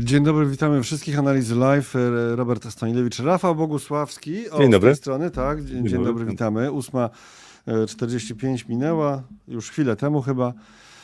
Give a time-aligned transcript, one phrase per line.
[0.00, 1.96] Dzień dobry, witamy wszystkich analizy live.
[1.96, 4.50] E, Robert Stanilewicz, Rafał Bogusławski.
[4.50, 4.90] O, dzień dobry.
[4.90, 5.64] Z tej strony, tak.
[5.64, 6.68] Dzień, dzień dobry, witamy.
[6.68, 10.52] 8.45 minęła, już chwilę temu chyba.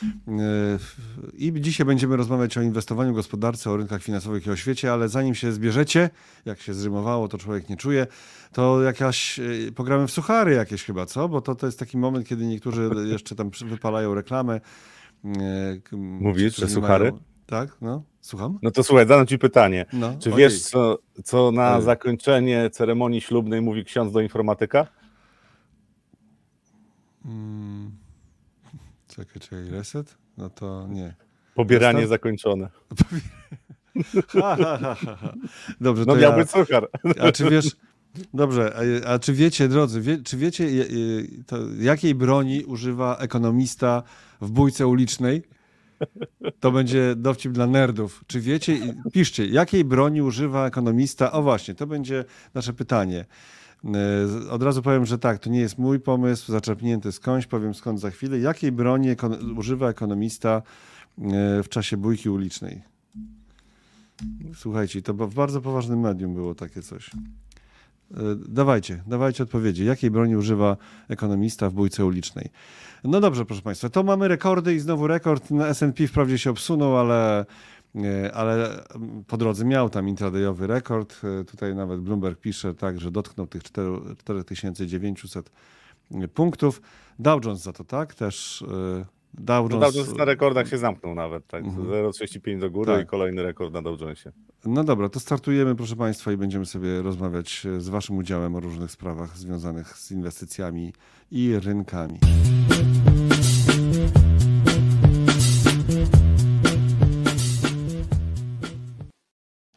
[0.03, 0.09] E,
[1.33, 5.35] I dzisiaj będziemy rozmawiać o inwestowaniu, gospodarce, o rynkach finansowych i o świecie, ale zanim
[5.35, 6.09] się zbierzecie,
[6.45, 8.07] jak się zrymowało, to człowiek nie czuje,
[8.53, 9.43] to jakaś, e,
[9.75, 11.29] pogramy w suchary jakieś chyba, co?
[11.29, 14.61] Bo to, to jest taki moment, kiedy niektórzy jeszcze tam wypalają reklamę.
[15.91, 17.11] Mówisz, że suchary?
[17.11, 18.59] Mają, tak, no, słucham.
[18.61, 19.85] No to słuchaj, zadam ci pytanie.
[19.93, 24.87] No, Czy wiesz, co, co na zakończenie ceremonii ślubnej mówi ksiądz do informatyka?
[27.23, 27.91] Hmm.
[29.15, 30.17] Czekaj, czekaj, reset?
[30.37, 31.15] No to nie.
[31.55, 32.09] Pobieranie Zostaw?
[32.09, 32.69] zakończone.
[34.27, 35.33] ha, ha, ha,
[35.81, 36.45] Dobrze, no to ja...
[36.45, 36.87] suchar.
[37.19, 37.75] A czy wiesz...
[38.33, 38.73] Dobrze,
[39.05, 40.67] a, a, czy wiecie, drodzy, wie, czy wiecie,
[41.47, 44.03] to, jakiej broni używa ekonomista
[44.41, 45.43] w bójce ulicznej?
[46.59, 48.23] To będzie dowcip dla nerdów.
[48.27, 48.77] Czy wiecie,
[49.13, 51.31] piszcie, jakiej broni używa ekonomista?
[51.31, 53.25] O właśnie, to będzie nasze pytanie.
[53.85, 57.99] E, od razu powiem, że tak, to nie jest mój pomysł, zaczerpnięty skądś, powiem skąd
[57.99, 58.39] za chwilę.
[58.39, 60.61] Jakiej broni ekon używa ekonomista
[61.17, 62.81] e, w czasie bójki ulicznej?
[64.55, 67.11] Słuchajcie, to w bardzo poważnym medium było takie coś.
[68.11, 68.15] E,
[68.47, 69.85] dawajcie, dawajcie odpowiedzi.
[69.85, 72.49] Jakiej broni używa ekonomista w bójce ulicznej?
[73.03, 76.97] No dobrze, proszę Państwa, to mamy rekordy i znowu rekord na S&P wprawdzie się obsunął,
[76.97, 77.45] ale,
[77.95, 78.83] e, ale
[79.27, 81.21] po drodze miał tam intradayowy rekord.
[81.23, 83.63] E, tutaj nawet Bloomberg pisze tak, że dotknął tych
[84.17, 85.51] 4900
[86.33, 86.81] punktów.
[87.19, 88.63] Dow Jones za to tak też
[89.33, 89.73] Dow Jones...
[89.73, 91.63] No Dow Jones na rekordach się zamknął nawet, tak?
[91.65, 91.87] Mhm.
[91.87, 93.03] 0,35 do góry tak.
[93.03, 94.31] i kolejny rekord na Dow Jonesie.
[94.65, 98.91] No dobra, to startujemy proszę Państwa i będziemy sobie rozmawiać z Waszym udziałem o różnych
[98.91, 100.93] sprawach związanych z inwestycjami
[101.31, 102.19] i rynkami.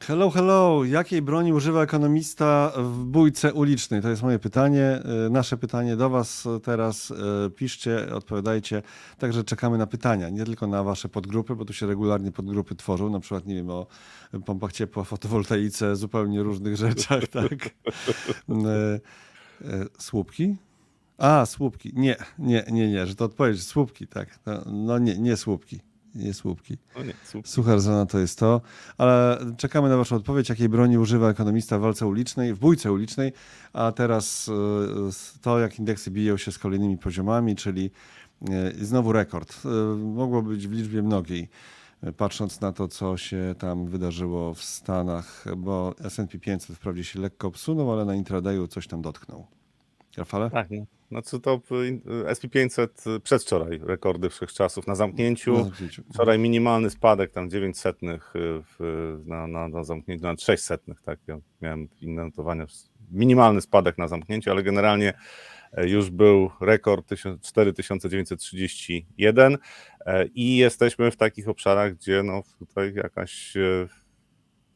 [0.07, 0.85] Hello, hello.
[0.85, 4.03] Jakiej broni używa ekonomista w bójce ulicznej?
[4.03, 5.01] To jest moje pytanie.
[5.27, 7.11] Y, nasze pytanie do Was teraz.
[7.11, 8.83] Y, piszcie, odpowiadajcie.
[9.19, 13.11] Także czekamy na pytania, nie tylko na Wasze podgrupy, bo tu się regularnie podgrupy tworzą.
[13.11, 13.87] Na przykład, nie wiem, o
[14.45, 17.53] pompach ciepła, fotowoltaice, zupełnie różnych rzeczach, tak?
[17.53, 19.01] Y,
[19.99, 20.57] słupki?
[21.19, 21.93] A, słupki.
[21.95, 23.63] Nie, nie, nie, nie, że to odpowiedź.
[23.63, 24.39] Słupki, tak.
[24.47, 25.81] No, no nie, nie słupki
[26.15, 26.79] nie słupki.
[26.95, 27.51] O nie, słupki.
[27.51, 28.61] Suchar zona to jest to.
[28.99, 33.33] Ale czekamy na Waszą odpowiedź, jakiej broni używa ekonomista w walce ulicznej, w bójce ulicznej.
[33.73, 37.91] A teraz e, to, jak indeksy biją się z kolejnymi poziomami, czyli
[38.51, 39.63] e, znowu rekord.
[39.65, 41.49] E, mogło być w liczbie mnogiej.
[42.17, 47.49] Patrząc na to, co się tam wydarzyło w Stanach, bo S&P 500 wprawdzie się lekko
[47.49, 49.47] obsunął, ale na intradayu coś tam dotknął.
[50.17, 50.51] Rafale?
[50.51, 50.87] Tak, no.
[51.13, 51.61] Znaczy to
[52.25, 55.53] SP500 przedwczoraj rekordy wszechczasów na zamknięciu.
[55.53, 56.03] Na zamknięciu.
[56.15, 58.77] Wczoraj minimalny spadek, tam 9 setnych w,
[59.27, 61.19] na, na, na zamknięciu, na 6 setnych, tak.
[61.27, 62.67] Ja miałem inne notowania.
[63.11, 65.13] Minimalny spadek na zamknięciu, ale generalnie
[65.77, 67.11] już był rekord
[67.43, 69.59] 4931
[70.07, 73.57] e, i jesteśmy w takich obszarach, gdzie no tutaj jakaś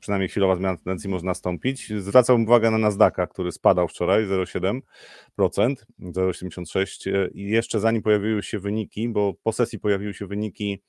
[0.07, 1.93] przynajmniej chwilowa zmiana tendencji może nastąpić.
[1.99, 9.09] Zwracam uwagę na Nasdaqa, który spadał wczoraj 0,7%, 0,86% i jeszcze zanim pojawiły się wyniki,
[9.09, 10.83] bo po sesji pojawiły się wyniki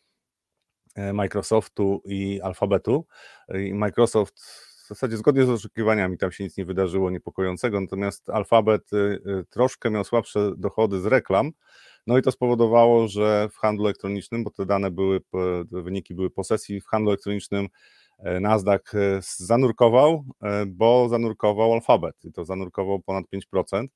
[0.95, 3.05] e, Microsoftu i Alphabetu.
[3.53, 4.39] I Microsoft
[4.85, 9.44] w zasadzie zgodnie z oczekiwaniami tam się nic nie wydarzyło niepokojącego, natomiast Alphabet e, e,
[9.49, 11.51] troszkę miał słabsze dochody z reklam,
[12.07, 15.22] no i to spowodowało, że w handlu elektronicznym, bo te dane były,
[15.72, 22.16] wyniki były po sesji, w handlu elektronicznym E, Nasdaq e, zanurkował, e, bo zanurkował alfabet
[22.25, 23.88] i to zanurkował ponad 5%,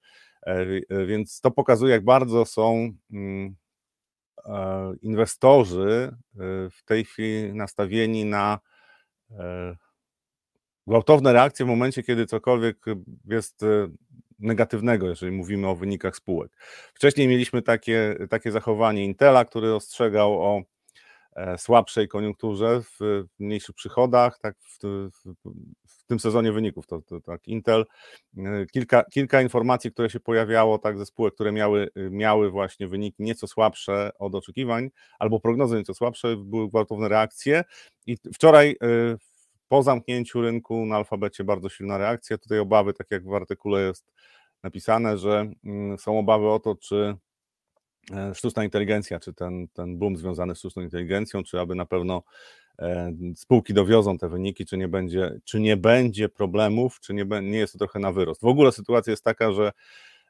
[1.07, 3.55] więc to pokazuje, jak bardzo są mm,
[5.01, 6.15] inwestorzy
[6.71, 8.59] w tej chwili nastawieni na
[10.87, 12.85] gwałtowne reakcje w momencie, kiedy cokolwiek
[13.25, 13.65] jest
[14.39, 16.51] negatywnego, jeżeli mówimy o wynikach spółek.
[16.93, 20.80] Wcześniej mieliśmy takie, takie zachowanie Intela, który ostrzegał o E,
[21.57, 25.33] słabszej koniunkturze, w mniejszych przychodach, tak w, w,
[25.87, 27.85] w tym sezonie wyników, to, to, tak Intel,
[28.37, 33.23] e, kilka, kilka informacji, które się pojawiało, tak ze spółek, które miały, miały właśnie wyniki
[33.23, 34.89] nieco słabsze od oczekiwań,
[35.19, 37.63] albo prognozy nieco słabsze, były gwałtowne reakcje.
[38.07, 38.75] I wczoraj e,
[39.67, 44.11] po zamknięciu rynku na alfabecie bardzo silna reakcja, tutaj obawy, tak jak w artykule jest
[44.63, 47.30] napisane, że mm, są obawy o to, czy E,
[48.33, 52.23] sztuczna inteligencja, czy ten, ten boom związany z sztuczną inteligencją, czy aby na pewno
[52.79, 57.57] e, spółki dowiozą te wyniki, czy nie będzie, czy nie będzie problemów, czy nie, nie
[57.57, 58.41] jest to trochę na wyrost.
[58.41, 59.71] W ogóle sytuacja jest taka, że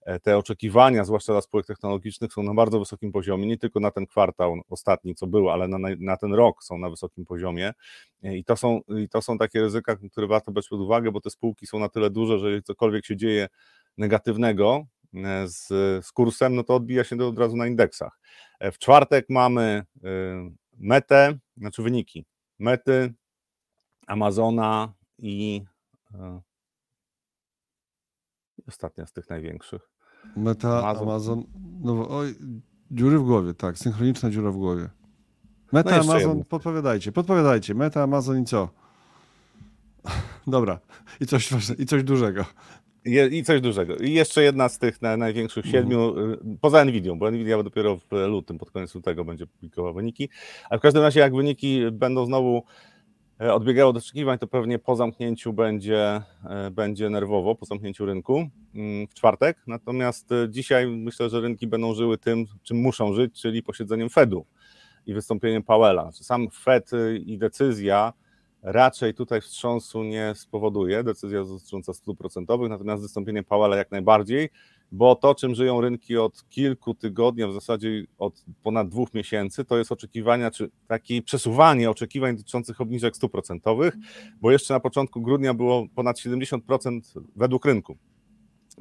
[0.05, 3.91] e, te oczekiwania, zwłaszcza dla spółek technologicznych, są na bardzo wysokim poziomie, nie tylko na
[3.91, 7.73] ten kwartał ostatni, co był, ale na, na ten rok są na wysokim poziomie.
[8.23, 11.21] E, I to, są, I to są takie ryzyka, które warto brać pod uwagę, bo
[11.21, 13.47] te spółki są na tyle duże, że jeżeli cokolwiek się dzieje
[13.97, 14.85] negatywnego
[15.45, 15.67] z,
[16.05, 18.19] z kursem, no to odbija się to od razu na indeksach.
[18.61, 19.83] W czwartek mamy
[20.77, 22.25] metę, znaczy wyniki
[22.59, 23.13] mety,
[24.07, 25.63] Amazona i
[28.67, 29.81] Ostatnia z tych największych.
[30.35, 31.03] Meta, Amazon.
[31.03, 31.43] Amazon
[31.81, 32.35] no, oj,
[32.91, 34.89] dziury w głowie, tak, synchroniczna dziura w głowie.
[35.71, 36.45] Meta, no Amazon, jedno.
[36.45, 37.73] podpowiadajcie, podpowiadajcie.
[37.75, 38.69] Meta, Amazon i co?
[40.47, 40.79] Dobra,
[41.19, 42.45] i coś, i coś dużego.
[43.05, 43.95] I coś dużego.
[43.95, 45.83] I jeszcze jedna z tych największych mhm.
[45.83, 46.57] siedmiu, mm.
[46.61, 50.29] poza Nvidia, bo Nvidia dopiero w lutym, pod koniec lutego będzie publikował wyniki.
[50.69, 52.63] Ale w każdym razie, jak wyniki będą znowu
[53.41, 58.49] E, odbiegało od oczekiwań, to pewnie po zamknięciu będzie, e, będzie nerwowo, po zamknięciu rynku
[58.75, 59.57] mm, w czwartek.
[59.67, 64.45] Natomiast e, dzisiaj myślę, że rynki będą żyły tym, czym muszą żyć, czyli posiedzeniem Fedu
[65.05, 66.11] i wystąpieniem Powella.
[66.11, 66.91] Sam Fed
[67.25, 68.13] i decyzja
[68.61, 74.49] raczej tutaj wstrząsu nie spowoduje, decyzja dotycząca stóp procentowych, natomiast wystąpienie Powella jak najbardziej
[74.91, 79.65] bo to, czym żyją rynki od kilku tygodni, a w zasadzie od ponad dwóch miesięcy,
[79.65, 83.93] to jest oczekiwania, czy takie przesuwanie oczekiwań dotyczących obniżek stóp procentowych,
[84.41, 87.01] bo jeszcze na początku grudnia było ponad 70%
[87.35, 87.97] według rynku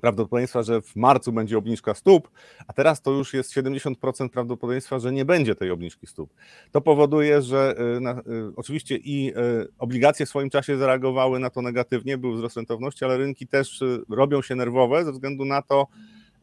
[0.01, 2.31] prawdopodobieństwa, że w marcu będzie obniżka stóp,
[2.67, 6.35] a teraz to już jest 70% prawdopodobieństwa, że nie będzie tej obniżki stóp.
[6.73, 8.23] To powoduje, że y, na, y,
[8.57, 13.19] oczywiście i y, obligacje w swoim czasie zareagowały na to negatywnie, był wzrost rentowności, ale
[13.19, 15.87] rynki też robią się nerwowe ze względu na to,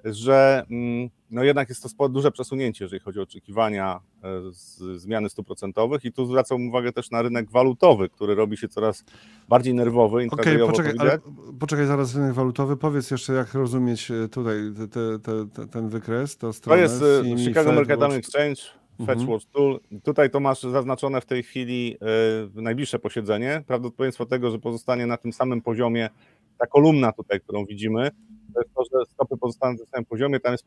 [0.05, 4.27] że mm, no jednak jest to duże przesunięcie, jeżeli chodzi o oczekiwania e,
[4.95, 9.03] zmiany stóp procentowych i tu zwracam uwagę też na rynek walutowy, który robi się coraz
[9.49, 10.27] bardziej nerwowy.
[10.31, 11.19] Okej, okay, poczekaj, ale,
[11.59, 12.77] poczekaj zaraz rynek walutowy.
[12.77, 14.57] Powiedz jeszcze, jak rozumieć e, tutaj
[14.91, 18.61] te, te, te, ten wykres, to To jest CME, Chicago Mercantile Exchange,
[19.05, 19.29] Fetch mhm.
[19.29, 19.79] Watch Tool.
[20.03, 21.97] Tutaj to masz zaznaczone w tej chwili
[22.57, 23.63] y, najbliższe posiedzenie.
[23.67, 26.09] Prawdopodobieństwo tego, że pozostanie na tym samym poziomie
[26.57, 28.11] ta kolumna tutaj, którą widzimy,
[28.57, 30.65] to jest to, że stopy pozostaną na samym poziomie, tam jest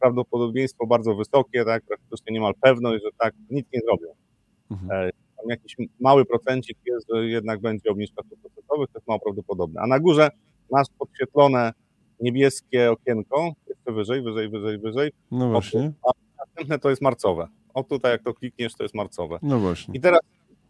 [0.00, 4.08] prawdopodobieństwo bardzo wysokie, tak, praktycznie niemal pewność, że tak, nic nie zrobią.
[4.70, 4.90] Mhm.
[4.90, 9.20] E, tam jakiś mały procencik jest, że jednak będzie obniżka stóp procentowych, to jest mało
[9.20, 9.80] prawdopodobne.
[9.80, 10.30] A na górze
[10.70, 11.72] masz podświetlone
[12.20, 15.10] niebieskie okienko, jeszcze wyżej, wyżej, wyżej, wyżej.
[15.30, 15.92] No właśnie.
[16.02, 17.48] A następne to jest marcowe.
[17.74, 19.38] O tutaj jak to klikniesz, to jest marcowe.
[19.42, 19.94] No właśnie.
[19.94, 20.20] I teraz,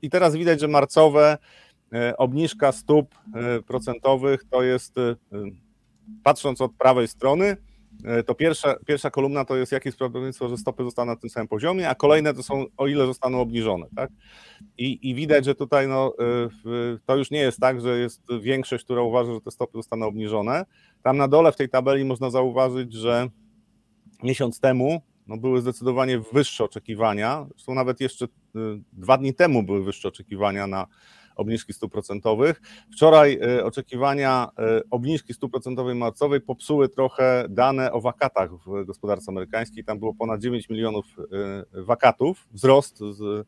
[0.02, 1.38] i teraz widać, że marcowe
[1.92, 4.94] e, obniżka stóp e, procentowych to jest
[6.22, 7.56] patrząc od prawej strony,
[8.04, 11.30] e, to pierwsza, pierwsza kolumna to jest jakie jest prawdopodobieństwo, że stopy zostaną na tym
[11.30, 13.86] samym poziomie, a kolejne to są o ile zostaną obniżone.
[13.96, 14.10] Tak?
[14.78, 18.84] I, I widać, że tutaj no, e, to już nie jest tak, że jest większość,
[18.84, 20.64] która uważa, że te stopy zostaną obniżone.
[21.02, 23.28] Tam na dole w tej tabeli można zauważyć, że
[24.22, 27.46] miesiąc temu no, były zdecydowanie wyższe oczekiwania.
[27.50, 28.28] Zresztą nawet jeszcze e,
[28.92, 30.86] dwa dni temu były wyższe oczekiwania na
[31.36, 32.60] obniżki stóp procentowych.
[32.92, 39.24] Wczoraj e, oczekiwania e, obniżki stóp procentowej marcowej popsuły trochę dane o wakatach w gospodarce
[39.28, 39.84] amerykańskiej.
[39.84, 41.06] Tam było ponad 9 milionów
[41.74, 42.46] e, wakatów.
[42.52, 43.46] Wzrost z,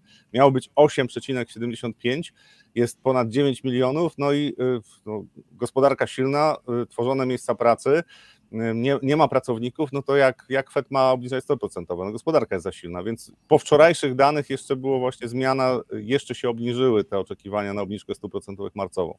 [0.52, 2.32] być 8,75,
[2.75, 4.12] jest ponad 9 milionów.
[4.19, 4.56] No i
[5.06, 6.56] no, gospodarka silna,
[6.88, 8.02] tworzone miejsca pracy
[8.52, 11.84] nie, nie ma pracowników, no to jak, jak Fed ma obniżać 100%?
[11.88, 16.48] No gospodarka jest za silna, więc po wczorajszych danych jeszcze było właśnie zmiana, jeszcze się
[16.48, 19.18] obniżyły te oczekiwania na obniżkę 100% marcową.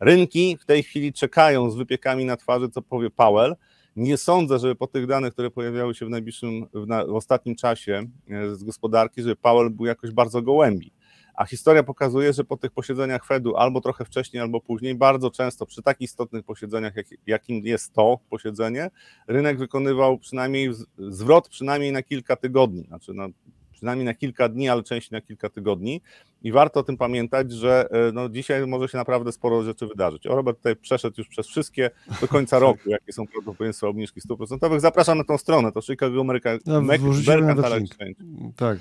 [0.00, 3.56] Rynki w tej chwili czekają z wypiekami na twarzy, co powie Powell.
[3.96, 7.56] Nie sądzę, żeby po tych danych, które pojawiały się w najbliższym, w, na, w ostatnim
[7.56, 10.92] czasie e, z gospodarki, żeby Powell był jakoś bardzo gołębi.
[11.38, 15.66] A historia pokazuje, że po tych posiedzeniach Fedu albo trochę wcześniej, albo później, bardzo często
[15.66, 18.90] przy tak istotnych posiedzeniach, jak, jakim jest to posiedzenie,
[19.26, 23.28] rynek wykonywał przynajmniej zwrot przynajmniej na kilka tygodni, znaczy na,
[23.72, 26.02] przynajmniej na kilka dni, ale częściej na kilka tygodni.
[26.42, 30.26] I warto o tym pamiętać, że e, no, dzisiaj może się naprawdę sporo rzeczy wydarzyć.
[30.26, 31.90] O, Robert tutaj przeszedł już przez wszystkie
[32.20, 34.80] do końca roku, jakie są prawdopodobieństwa obniżki stóp procentowych.
[34.80, 38.14] Zapraszam na tą stronę, to Chicago American, no, Mercantile Exchange.
[38.56, 38.78] Tak.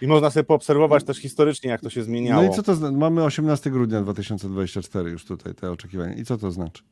[0.00, 2.42] I można sobie poobserwować też historycznie, jak to się zmieniało.
[2.42, 2.96] No i co to znaczy?
[2.96, 6.14] Mamy 18 grudnia 2024 już tutaj te oczekiwania.
[6.14, 6.82] I co to znaczy?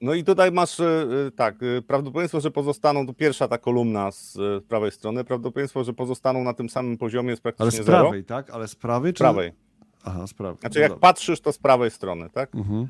[0.00, 4.10] No i tutaj masz e, e, tak, e, prawdopodobieństwo, że pozostaną, to pierwsza ta kolumna
[4.10, 8.10] z prawej strony, prawdopodobieństwo, że pozostaną na tym samym poziomie jest praktycznie Ale z prawej,
[8.10, 8.24] zero.
[8.24, 8.50] tak?
[8.50, 9.16] Ale z prawej czy...
[9.16, 9.52] Z prawej.
[10.04, 10.60] Aha, z prawej.
[10.60, 11.00] Znaczy no jak dobra.
[11.00, 12.54] patrzysz, to z prawej strony, tak?
[12.54, 12.88] Mhm.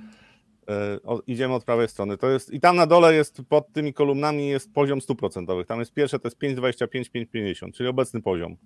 [1.05, 2.17] O, idziemy od prawej strony.
[2.17, 5.65] To jest, I tam na dole jest, pod tymi kolumnami jest poziom 100%.
[5.65, 6.87] Tam jest pierwsze, to jest 5,25,
[7.35, 8.57] 5,50, czyli obecny poziom.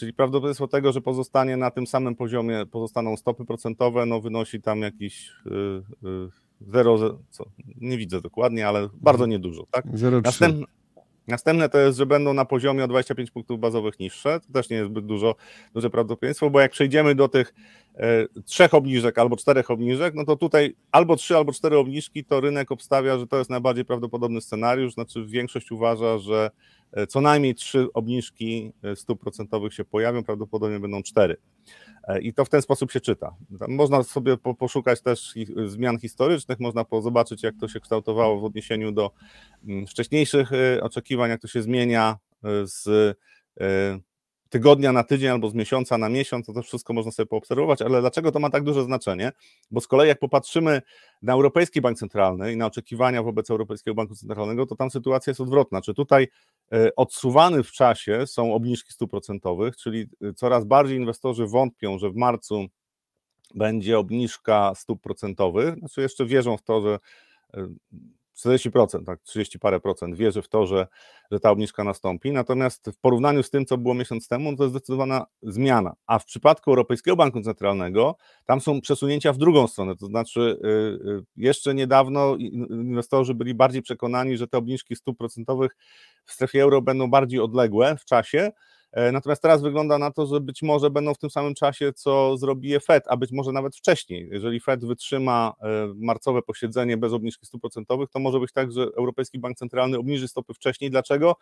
[0.00, 4.80] Czyli prawdopodobieństwo tego, że pozostanie na tym samym poziomie, pozostaną stopy procentowe, no wynosi tam
[4.80, 6.30] jakiś yy, yy,
[6.60, 7.44] 0, co,
[7.76, 9.66] nie widzę dokładnie, ale bardzo niedużo.
[9.70, 9.86] Tak?
[9.86, 10.24] 0,3.
[10.24, 10.66] Następne,
[11.26, 14.40] następne to jest, że będą na poziomie o 25 punktów bazowych niższe.
[14.40, 15.34] To też nie jest zbyt dużo,
[15.74, 17.54] duże prawdopodobieństwo, bo jak przejdziemy do tych
[17.96, 22.40] e, trzech obniżek albo czterech obniżek, no to tutaj albo trzy, albo cztery obniżki, to
[22.40, 24.94] rynek obstawia, że to jest najbardziej prawdopodobny scenariusz.
[24.94, 26.50] Znaczy, większość uważa, że
[27.08, 31.36] co najmniej trzy obniżki e, stóp procentowych się pojawią, prawdopodobnie będą cztery.
[32.04, 33.34] E, I to w ten sposób się czyta.
[33.68, 35.34] Można sobie po, poszukać też
[35.66, 39.10] zmian historycznych, można zobaczyć, jak to się kształtowało w odniesieniu do
[39.64, 42.86] mm, wcześniejszych e, oczekiwań, jak to się zmienia e, z
[43.60, 43.98] e,
[44.50, 48.00] tygodnia na tydzień albo z miesiąca na miesiąc, to też wszystko można sobie poobserwować, ale
[48.00, 49.32] dlaczego to ma tak duże znaczenie?
[49.70, 50.82] Bo z kolei jak popatrzymy
[51.22, 55.40] na Europejski Bank Centralny i na oczekiwania wobec Europejskiego Banku Centralnego, to tam sytuacja jest
[55.40, 55.82] odwrotna.
[55.82, 56.28] Czy tutaj
[56.72, 62.10] e, odsuwany w czasie są obniżki stóp procentowych, czyli e, coraz bardziej inwestorzy wątpią, że
[62.10, 62.66] w marcu
[63.54, 66.98] będzie obniżka stóp procentowych, znaczy jeszcze wierzą w to, że
[67.54, 67.68] e,
[68.40, 70.86] 40%, tak, 30 parę procent wierzy w to, że,
[71.30, 72.32] że ta obniżka nastąpi.
[72.32, 75.94] Natomiast w porównaniu z tym, co było miesiąc temu, to jest zdecydowana zmiana.
[76.06, 79.96] A w przypadku Europejskiego Banku Centralnego, tam są przesunięcia w drugą stronę.
[79.96, 80.68] To znaczy, y,
[81.10, 85.76] y, jeszcze niedawno in- inwestorzy byli bardziej przekonani, że te obniżki stóp procentowych
[86.24, 88.50] w strefie euro będą bardziej odległe w czasie.
[88.92, 92.36] E, Natomiast teraz wygląda na to, że być może będą w tym samym czasie, co
[92.36, 94.28] zrobi Fed, a być może nawet wcześniej.
[94.32, 98.82] Jeżeli Fed wytrzyma e, marcowe posiedzenie bez obniżki stóp procentowych, to może być tak, że
[98.82, 100.90] Europejski Bank Centralny obniży stopy wcześniej.
[100.90, 101.36] Dlaczego?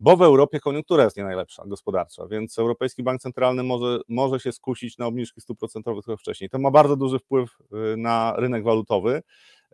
[0.00, 4.52] Bo w Europie koniunktura jest nie najlepsza gospodarcza, więc Europejski Bank Centralny może, może się
[4.52, 6.50] skusić na obniżki stóp procentowych trochę wcześniej.
[6.50, 9.22] To ma bardzo duży wpływ e, na rynek walutowy.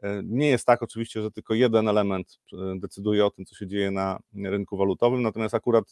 [0.03, 3.67] E, Nie jest tak oczywiście, że tylko jeden element e, decyduje o tym, co się
[3.67, 5.85] dzieje na rynku walutowym, natomiast akurat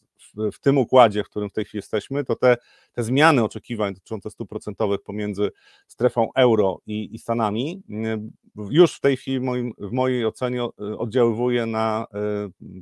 [0.52, 2.56] w, tym układzie, w którym w tej chwili jesteśmy, to te,
[2.92, 5.50] te zmiany oczekiwań dotyczące stóp procentowych pomiędzy
[5.86, 8.28] strefą euro i, i Stanami e,
[8.70, 10.64] już w tej chwili w, moim, w mojej ocenie
[10.98, 12.06] oddziaływuje na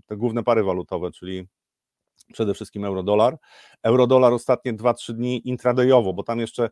[0.07, 1.47] te główne pary walutowe, czyli
[2.33, 3.37] przede wszystkim euro-dolar.
[3.83, 6.71] Euro-dolar ostatnie 2-3 dni intradayowo, bo tam jeszcze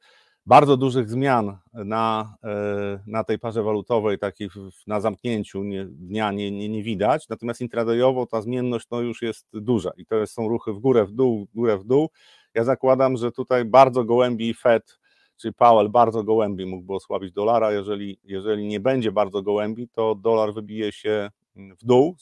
[0.49, 4.53] bardzo dużych zmian na, e, na tej parze walutowej, takich
[4.87, 9.47] na zamknięciu nie, dnia nie, nie, nie widać, natomiast intradayowo ta zmienność no, już jest
[9.53, 12.11] duża i to są ruchy w górę, w dół, w górę, w dół.
[12.55, 14.99] Ja zakładam, że tutaj bardzo gołębi Fed,
[15.37, 20.55] czyli Powell bardzo gołębi mógłby osłabić dolara, jeżeli, jeżeli nie będzie bardzo gołębi, to dolar
[20.55, 22.17] wybije się w dół,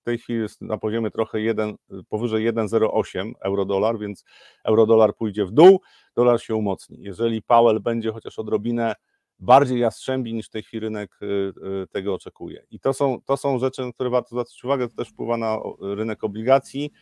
[0.00, 1.74] w tej chwili jest na poziomie trochę 1,
[2.08, 4.24] powyżej 1,08 euro-dolar, więc
[4.64, 5.80] euro-dolar pójdzie w dół,
[6.18, 6.98] dolar się umocni.
[7.00, 8.94] Jeżeli Powell będzie chociaż odrobinę
[9.38, 12.62] bardziej jastrzębi niż w tej chwili rynek y, y, tego oczekuje.
[12.70, 15.58] I to są, to są rzeczy, na które warto zwracać uwagę, to też wpływa na
[15.80, 16.92] rynek obligacji.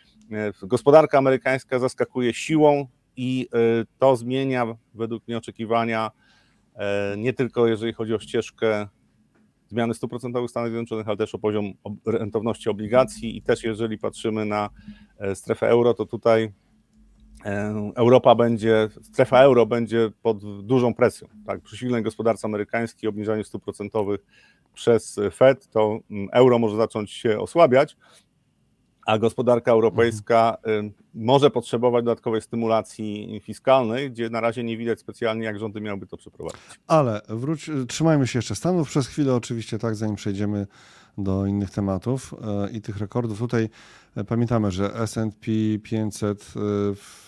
[0.62, 3.48] Y, Gospodarka amerykańska zaskakuje siłą i
[3.82, 6.10] y, to zmienia według mnie oczekiwania
[6.74, 8.88] e, nie tylko jeżeli chodzi o ścieżkę
[9.68, 11.72] zmiany stóp procentowych w Stanach Zjednoczonych, ale też o poziom
[12.06, 14.70] rentowności obligacji i też jeżeli patrzymy na
[15.18, 16.50] e, strefę euro, to tutaj e,
[17.94, 21.28] Europa będzie, strefa euro będzie pod dużą presją.
[21.46, 21.60] Tak?
[21.60, 24.20] Przy silnej gospodarce amerykańskiej, obniżaniu stóp procentowych
[24.74, 27.96] przez Fed, to mm, euro może zacząć się osłabiać,
[29.06, 35.44] a gospodarka europejska y, może potrzebować dodatkowej stymulacji fiskalnej, gdzie na razie nie widać specjalnie,
[35.44, 36.60] jak rządy miałyby to przeprowadzić.
[36.86, 40.66] Ale wróć, trzymajmy się jeszcze Stanów przez chwilę, oczywiście, tak, zanim przejdziemy
[41.18, 43.38] do innych tematów e, i tych rekordów.
[43.38, 43.68] Tutaj
[44.16, 45.50] e, pamiętamy, że S&P
[45.82, 46.54] 500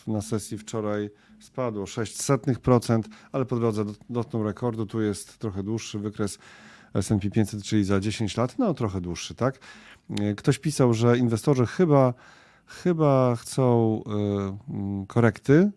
[0.06, 3.02] e, na sesji wczoraj spadło 0,06%,
[3.32, 4.86] ale po drodze dot- dotknął rekordu.
[4.86, 6.38] Tu jest trochę dłuższy wykres
[6.94, 9.58] S&P 500, czyli za 10 lat, no trochę dłuższy, tak?
[10.36, 12.14] Ktoś pisał, że inwestorzy chyba,
[12.66, 15.70] chyba chcą mm, korekty,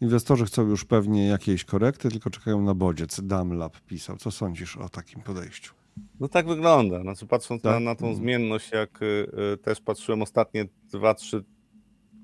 [0.00, 3.20] Inwestorzy chcą już pewnie jakiejś korekty, tylko czekają na bodziec.
[3.22, 4.16] Damlab pisał.
[4.16, 5.85] Co sądzisz o takim podejściu?
[6.20, 7.00] No tak wygląda.
[7.00, 7.72] Znaczy, patrząc Tak?
[7.72, 11.44] na, na tą zmienność, jak y, y, też patrzyłem ostatnie dwa, trzy,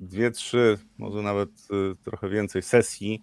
[0.01, 3.21] dwie, trzy, może nawet y, trochę więcej sesji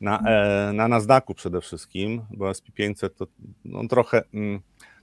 [0.00, 3.26] na, e, na Nasdaqu przede wszystkim, bo SP500 to
[3.64, 4.60] no, trochę, mm,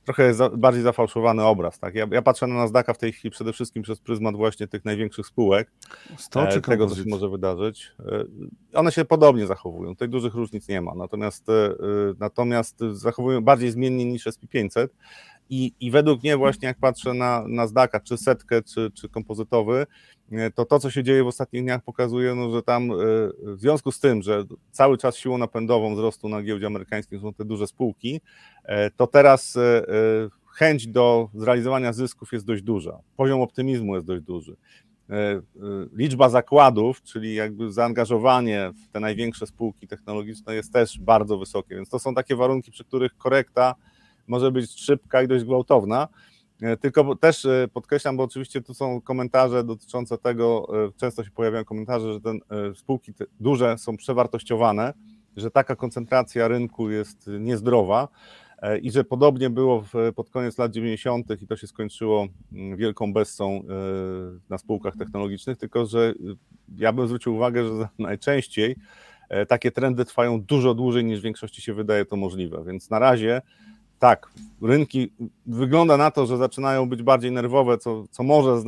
[0.09, 1.79] trochę za, bardziej zafałszowany obraz.
[1.79, 1.95] Tak?
[1.95, 5.25] Ja, ja patrzę na Nasdaqa w tej chwili przede wszystkim przez pryzmat właśnie tych największych
[5.25, 5.71] spółek,
[6.17, 7.91] 100 czy e, tego, co się może wydarzyć.
[7.99, 8.23] E,
[8.73, 11.53] One się podobnie zachowują, tutaj dużych różnic nie ma, natomiast, e,
[12.19, 14.87] natomiast zachowują bardziej zmiennie niż SP500
[15.50, 19.86] i, i według mnie właśnie jak patrzę na Nasdaqa, czy setkę, czy, czy kompozytowy,
[20.32, 22.96] e, to to, co się dzieje w ostatnich dniach pokazuje, no, że tam e,
[23.41, 27.46] w związku z tym, że cały czas siłą napędową wzrostu na giełdzie amerykańskiej są te
[27.46, 28.22] duże spółki,
[28.63, 29.58] e, to teraz
[30.48, 34.56] chęć do zrealizowania zysków jest dość duża, poziom optymizmu jest dość duży.
[35.94, 41.89] Liczba zakładów, czyli jakby zaangażowanie w te największe spółki technologiczne jest też bardzo wysokie, więc
[41.89, 43.75] to są takie warunki, przy których korekta
[44.29, 46.07] może być szybka i dość gwałtowna.
[46.62, 51.31] E, tylko też e, podkreślam, bo oczywiście tu są komentarze dotyczące tego, e, często się
[51.31, 52.39] pojawiają komentarze, że ten,
[52.75, 54.93] spółki duże są przewartościowane,
[55.38, 58.07] że taka koncentracja rynku jest niezdrowa
[58.81, 59.83] i że podobnie było
[60.15, 61.41] pod koniec lat 90.
[61.41, 63.63] i to się skończyło mm, wielką bessą
[64.50, 66.13] na spółkach technologicznych, tylko że
[66.77, 68.75] ja bym zwrócił uwagę, że najczęściej
[69.48, 73.41] takie trendy trwają dużo dłużej niż w większości się wydaje to możliwe, więc na razie
[74.00, 75.13] tak, rynki
[75.46, 78.62] wygląda na to, że zaczynają być bardziej nerwowe, co, co może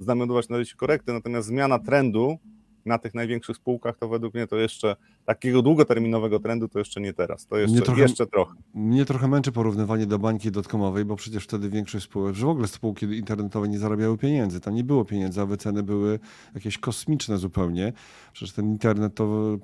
[0.00, 2.38] znamionować na się korekty, natomiast zmiana trendu
[2.86, 7.12] na tych największych spółkach, to według mnie to jeszcze takiego długoterminowego trendu to jeszcze nie
[7.12, 8.54] teraz, to jeszcze, trochę, jeszcze trochę.
[8.74, 12.68] Mnie trochę męczy porównywanie do bańki dotkomowej, bo przecież wtedy większość spółek, że w ogóle
[12.68, 16.18] spółki internetowe nie zarabiały pieniędzy, tam nie było pieniędzy, a wyceny były
[16.54, 17.92] jakieś kosmiczne zupełnie.
[18.32, 19.58] Przecież ten internet to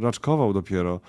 [0.00, 1.00] raczkował dopiero.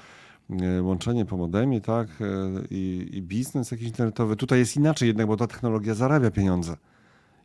[0.50, 2.26] E, łączenie po modemie, tak, e,
[2.70, 4.36] I, i biznes jakiś internetowy.
[4.36, 6.78] Tutaj jest inaczej jednak, bo ta technologia zarabia pieniądze.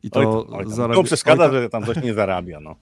[0.03, 0.95] I to oj, oj, zarabia...
[0.95, 2.61] To przeszkadza, oj, że tam coś nie zarabia.
[2.61, 2.77] No.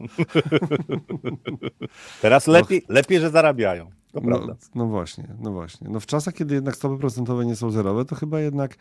[2.22, 3.90] Teraz lepiej, no, lepiej, że zarabiają.
[4.12, 4.56] To no, prawda.
[4.74, 5.88] No właśnie, no właśnie.
[5.90, 8.76] No w czasach, kiedy jednak stopy procentowe nie są zerowe, to chyba jednak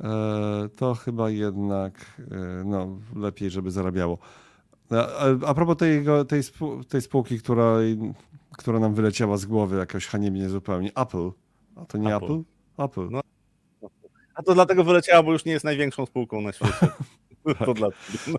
[0.00, 4.18] e, to chyba jednak e, no, lepiej, żeby zarabiało.
[4.90, 6.42] A, a propos tej, tej,
[6.88, 7.76] tej spółki, która
[8.58, 10.90] która nam wyleciała z głowy jakoś haniebnie zupełnie.
[10.96, 11.30] Apple.
[11.76, 12.24] A to nie Apple?
[12.24, 12.42] Apple?
[12.78, 13.08] Apple.
[13.10, 13.20] No.
[14.34, 16.88] A to dlatego wyleciała, bo już nie jest największą spółką na świecie.
[17.58, 17.74] To,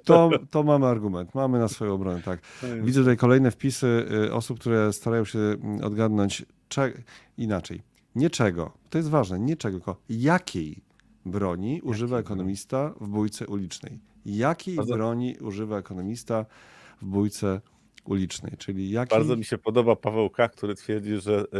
[0.03, 2.39] to, to, mamy argument, mamy na swoją obronę, tak.
[2.84, 6.94] Widzę tutaj kolejne wpisy y, osób, które starają się mm, odgadnąć cze...
[7.38, 7.82] inaczej.
[8.15, 10.84] Nie czego, to jest ważne, nie czego, tylko jakiej
[11.25, 14.00] broni używa ekonomista w bójce ulicznej.
[14.25, 16.46] Jakiej broni używa ekonomista
[17.01, 17.62] w bójce
[18.03, 19.10] ulicznej, czyli jaki...
[19.10, 21.58] Bardzo mi się podoba Paweł K., który twierdzi, że y,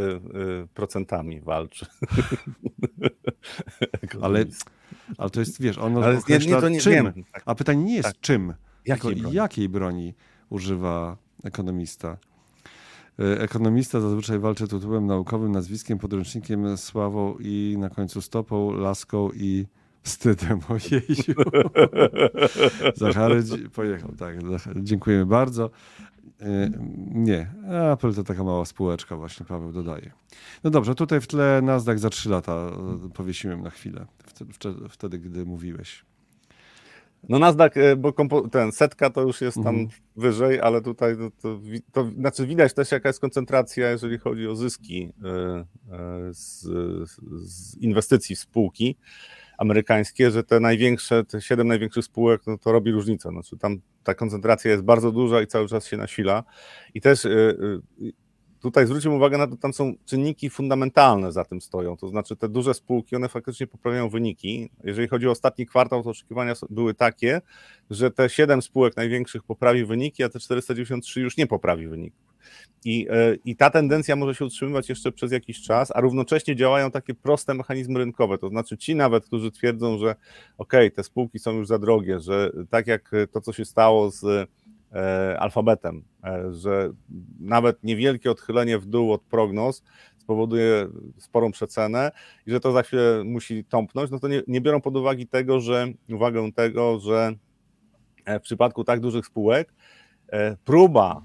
[0.64, 1.86] y, procentami walczy.
[4.22, 4.44] ale,
[5.18, 7.24] ale to jest, wiesz, ono ale określa nie, nie, czym, wiem.
[7.32, 7.42] Tak.
[7.46, 8.20] a pytanie nie jest tak.
[8.20, 8.54] czym,
[8.86, 9.36] jakiej broni?
[9.36, 10.14] jakiej broni
[10.50, 12.16] używa ekonomista.
[13.20, 19.66] Y, ekonomista zazwyczaj walczy tytułem naukowym, nazwiskiem, podręcznikiem, sławą i na końcu stopą, laską i
[20.02, 20.60] wstydem.
[20.68, 21.50] Ojeju.
[22.96, 23.42] Zachary
[23.74, 24.36] pojechał, tak.
[24.76, 25.70] Dziękujemy bardzo.
[26.42, 26.70] E,
[27.14, 27.50] nie,
[27.92, 30.12] Apple to taka mała spółeczka właśnie, Paweł dodaje.
[30.64, 32.52] No dobrze, tutaj w tle Nasdaq za 3 lata
[33.06, 34.06] e, powiesiłem na chwilę,
[34.88, 36.04] wtedy, gdy mówiłeś.
[37.28, 38.14] No Nasdaq, e, bo
[38.50, 39.88] ten setka to już jest tam mhm.
[40.16, 41.58] wyżej, ale tutaj to, to,
[41.92, 45.12] to, znaczy widać też jaka jest koncentracja, jeżeli chodzi o zyski
[46.30, 46.62] z,
[47.42, 48.96] z inwestycji w spółki
[49.58, 53.28] amerykańskie, że te największe, te siedem największych spółek, no to robi różnicę.
[53.28, 56.44] Znaczy tam ta koncentracja jest bardzo duża i cały czas się nasila.
[56.94, 57.30] I też y,
[58.02, 58.12] y,
[58.62, 62.48] tutaj zwróćmy uwagę na to, tam są czynniki fundamentalne za tym stoją, to znaczy te
[62.48, 64.70] duże spółki, one faktycznie poprawiają wyniki.
[64.84, 67.40] Jeżeli chodzi o ostatni kwartał, to oczekiwania były takie,
[67.90, 72.31] że te siedem spółek największych poprawi wyniki, a te 493 już nie poprawi wyników.
[72.84, 76.90] I, e, I ta tendencja może się utrzymywać jeszcze przez jakiś czas, a równocześnie działają
[76.90, 78.38] takie proste mechanizmy rynkowe.
[78.38, 80.14] To znaczy, ci nawet, którzy twierdzą, że
[80.58, 84.24] ok, te spółki są już za drogie, że tak jak to, co się stało z
[84.92, 86.92] e, alfabetem, e, że
[87.40, 89.82] nawet niewielkie odchylenie w dół od prognoz
[90.18, 92.10] spowoduje sporą przecenę
[92.46, 95.60] i że to za chwilę musi tąpnąć, no to nie, nie biorą pod uwagę tego,
[95.60, 97.32] że uwagę tego, że
[98.26, 99.74] w przypadku tak dużych spółek
[100.64, 101.24] próba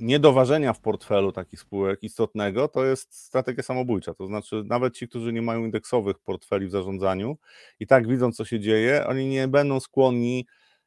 [0.00, 4.14] niedoważenia w portfelu takich spółek istotnego to jest strategia samobójcza.
[4.14, 7.36] To znaczy, nawet ci, którzy nie mają indeksowych portfeli w zarządzaniu
[7.80, 10.46] i tak widzą, co się dzieje, oni nie będą skłonni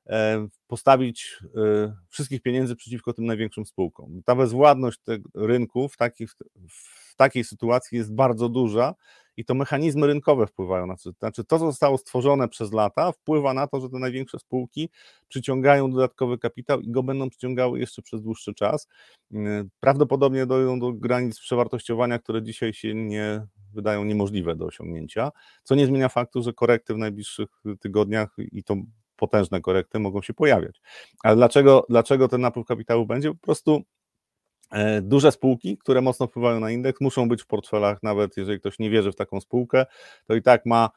[0.09, 4.21] e, postawić e, wszystkich pieniędzy przeciwko tym największym spółkom.
[4.25, 4.99] Ta bezwładność
[5.35, 5.97] rynku w,
[6.69, 8.95] w takiej sytuacji jest bardzo duża
[9.37, 11.11] i to mechanizmy rynkowe wpływają na to.
[11.11, 14.89] Znaczy, to, co zostało stworzone przez lata, wpływa na to, że te największe spółki
[15.27, 18.87] przyciągają dodatkowy kapitał i go będą przyciągały jeszcze przez dłuższy czas.
[19.31, 25.31] Yy, prawdopodobnie dojdą do granic przewartościowania, które dzisiaj się nie wydają niemożliwe do osiągnięcia,
[25.63, 28.75] co nie zmienia faktu, że korekty w najbliższych tygodniach i to
[29.15, 30.81] potężne korekty mogą się pojawiać.
[31.23, 33.31] Ale dlaczego, dlaczego ten napływ kapitału będzie?
[33.31, 33.83] Po prostu
[35.01, 38.89] duże spółki, które mocno wpływają na indeks, muszą być w portfelach, nawet jeżeli ktoś nie
[38.89, 39.85] wierzy w taką spółkę,
[40.25, 40.89] to i tak ma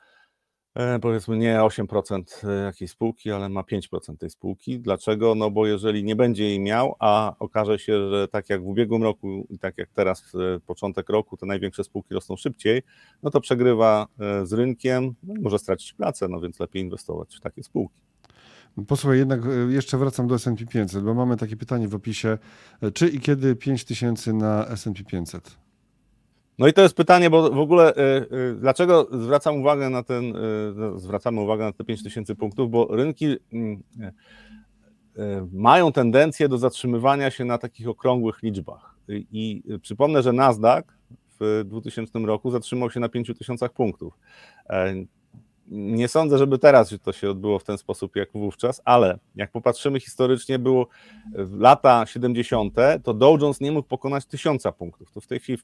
[0.74, 4.80] e, powiedzmy nie 8% e, jakiejś spółki, ale ma 5% tej spółki.
[4.80, 5.34] Dlaczego?
[5.34, 9.02] No bo jeżeli nie będzie jej miał, a okaże się, że tak jak w ubiegłym
[9.02, 10.32] roku i tak jak teraz
[10.66, 12.82] początek roku, te największe spółki rosną szybciej,
[13.22, 14.06] no to przegrywa
[14.42, 18.05] z rynkiem, no może stracić pracę, no więc lepiej inwestować w takie spółki.
[18.84, 22.38] Posłuchaj, jednak e, jeszcze wracam do S&P 500, bo mamy takie pytanie w opisie.
[22.82, 25.56] E, czy i kiedy 5000 na S&P 500?
[26.58, 30.32] No i to jest pytanie, bo w ogóle y, dlaczego zwracam uwagę na ten,
[30.74, 33.82] no, zwracamy uwagę na te 5000 punktów, bo rynki mm,
[35.52, 38.94] mają tendencję do zatrzymywania się na takich okrągłych liczbach.
[39.08, 40.84] I przypomnę, że Nasdaq
[41.40, 44.18] w 2000 roku zatrzymał się na 5000 punktów.
[45.72, 49.52] E, nie sądzę, żeby teraz to się odbyło w ten sposób jak wówczas, ale jak
[49.52, 50.88] popatrzymy historycznie, było
[51.58, 55.12] lata 70., to Dow Jones nie mógł pokonać tysiąca punktów.
[55.12, 55.58] To w tej chwili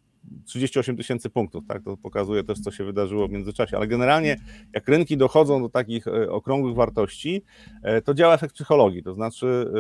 [0.45, 1.83] 38 tysięcy punktów, tak?
[1.85, 3.77] To pokazuje też, co się wydarzyło w międzyczasie.
[3.77, 4.37] Ale generalnie,
[4.75, 7.43] jak rynki dochodzą do takich e, okrągłych wartości,
[7.83, 9.03] e, to działa efekt psychologii.
[9.03, 9.73] To znaczy,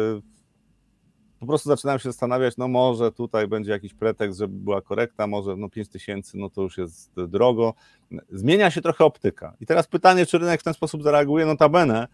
[1.42, 5.57] po prostu zaczynałem się zastanawiać, no może tutaj będzie jakiś pretekst, żeby była korekta, może
[5.57, 7.74] no 5 tysięcy, no to już jest drogo.
[8.33, 9.57] Zmienia się trochę optyka.
[9.61, 11.46] I teraz pytanie, czy rynek w ten sposób zareaguje?
[11.46, 12.09] Notabene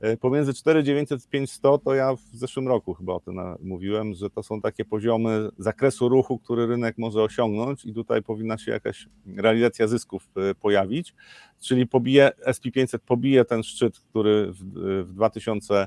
[0.00, 4.30] e, pomiędzy 4900 a 5100 to ja w zeszłym roku chyba o tym mówiłem, że
[4.30, 9.08] to są takie poziomy zakresu ruchu, który rynek może osiągnąć i tutaj powinna się jakaś
[9.36, 11.14] realizacja zysków e, pojawić,
[11.60, 14.58] czyli pobije SP500 pobije ten szczyt, który w,
[15.04, 15.86] w 2000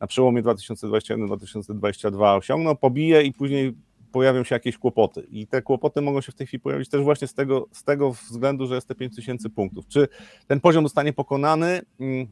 [0.00, 3.74] na przełomie 2021-2022 osiągną, pobije i później
[4.12, 5.26] pojawią się jakieś kłopoty.
[5.30, 8.12] I te kłopoty mogą się w tej chwili pojawić też właśnie z tego, z tego
[8.12, 9.86] względu, że jest te 5000 punktów.
[9.86, 10.08] Czy
[10.46, 11.80] ten poziom zostanie pokonany?
[12.00, 12.26] Mm,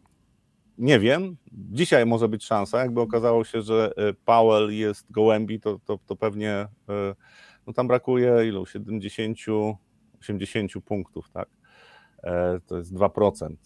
[0.79, 1.37] nie wiem.
[1.53, 2.79] Dzisiaj może być szansa.
[2.79, 6.51] Jakby okazało się, że e, Powell jest gołębi, to, to, to pewnie
[6.89, 7.15] e,
[7.67, 8.67] no tam brakuje ilu?
[8.67, 9.39] 70,
[10.21, 11.49] 80 punktów, tak?
[12.23, 13.57] E, to jest 2%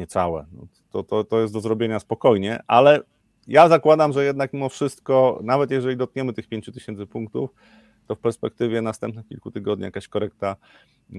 [0.00, 0.46] niecałe.
[0.52, 3.00] No, to, to, to jest do zrobienia spokojnie, ale
[3.46, 7.50] ja zakładam, że jednak mimo wszystko, nawet jeżeli dotkniemy tych 5000 punktów,
[8.06, 10.56] to w perspektywie następnych kilku tygodni jakaś korekta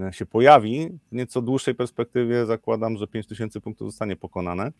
[0.01, 0.89] e, się pojawi.
[1.11, 4.71] W nieco dłuższej perspektywie zakładam, że 5000 punktów zostanie pokonane.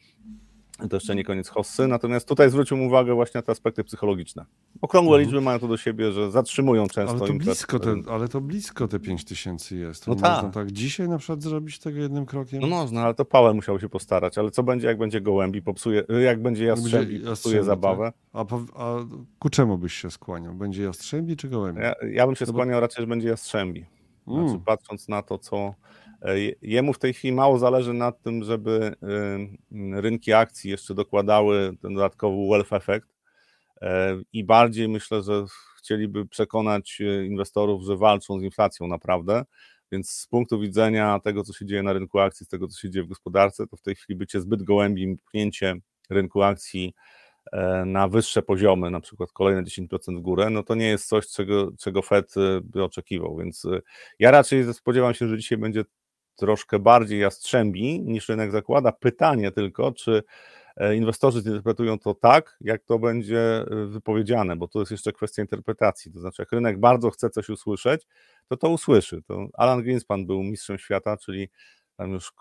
[0.89, 4.45] To jeszcze nie koniec hossy, natomiast tutaj zwróciłbym uwagę właśnie na te aspekty psychologiczne.
[4.81, 5.23] Okrągłe mhm.
[5.23, 7.17] liczby mają to do siebie, że zatrzymują często.
[7.17, 10.05] Ale to, blisko te, ale to blisko te 5 tysięcy jest.
[10.05, 10.53] To no można tak.
[10.53, 12.61] tak dzisiaj na przykład zrobić tego jednym krokiem?
[12.61, 14.37] No można, ale to Paweł musiał się postarać.
[14.37, 18.13] Ale co będzie, jak będzie gołębi, popsuje, jak będzie jastrzębi, będzie popsuje zabawę.
[18.33, 18.47] Tak?
[18.51, 19.05] A, a,
[19.39, 20.53] ku czemu byś się skłaniał?
[20.53, 21.81] Będzie jastrzębi czy gołębi?
[21.81, 22.81] Ja, ja bym się to skłaniał bo...
[22.81, 23.85] raczej, że będzie jastrzębi.
[24.27, 24.61] Znaczy, mm.
[24.61, 25.73] patrząc na to, co
[26.61, 28.95] jemu w tej chwili mało zależy na tym, żeby
[29.71, 33.07] y, rynki akcji jeszcze dokładały ten dodatkowy wealth effect
[33.81, 35.45] e, i bardziej myślę, że
[35.77, 39.45] chcieliby przekonać y, inwestorów, że walczą z inflacją naprawdę.
[39.91, 42.89] Więc z punktu widzenia tego, co się dzieje na rynku akcji, z tego, co się
[42.89, 45.75] dzieje w gospodarce, to w tej chwili bycie zbyt gołębim, pchnięcie
[46.09, 46.93] rynku akcji
[47.51, 51.27] e, na wyższe poziomy, na przykład kolejne 10% w górę, no to nie jest coś,
[51.27, 53.37] czego, czego Fed by oczekiwał.
[53.37, 53.67] Więc
[54.19, 55.83] ja raczej spodziewam się, że dzisiaj będzie
[56.35, 58.91] troszkę bardziej jastrzębi niż rynek zakłada.
[58.91, 60.23] Pytanie tylko, czy
[60.77, 65.41] e, inwestorzy zinterpretują to tak, jak to będzie e, wypowiedziane, bo to jest jeszcze kwestia
[65.41, 66.11] interpretacji.
[66.11, 68.07] To znaczy, jak rynek bardzo chce coś usłyszeć,
[68.47, 69.21] to to usłyszy.
[69.27, 71.49] To Alan Greenspan był mistrzem świata, czyli
[71.97, 72.31] tam już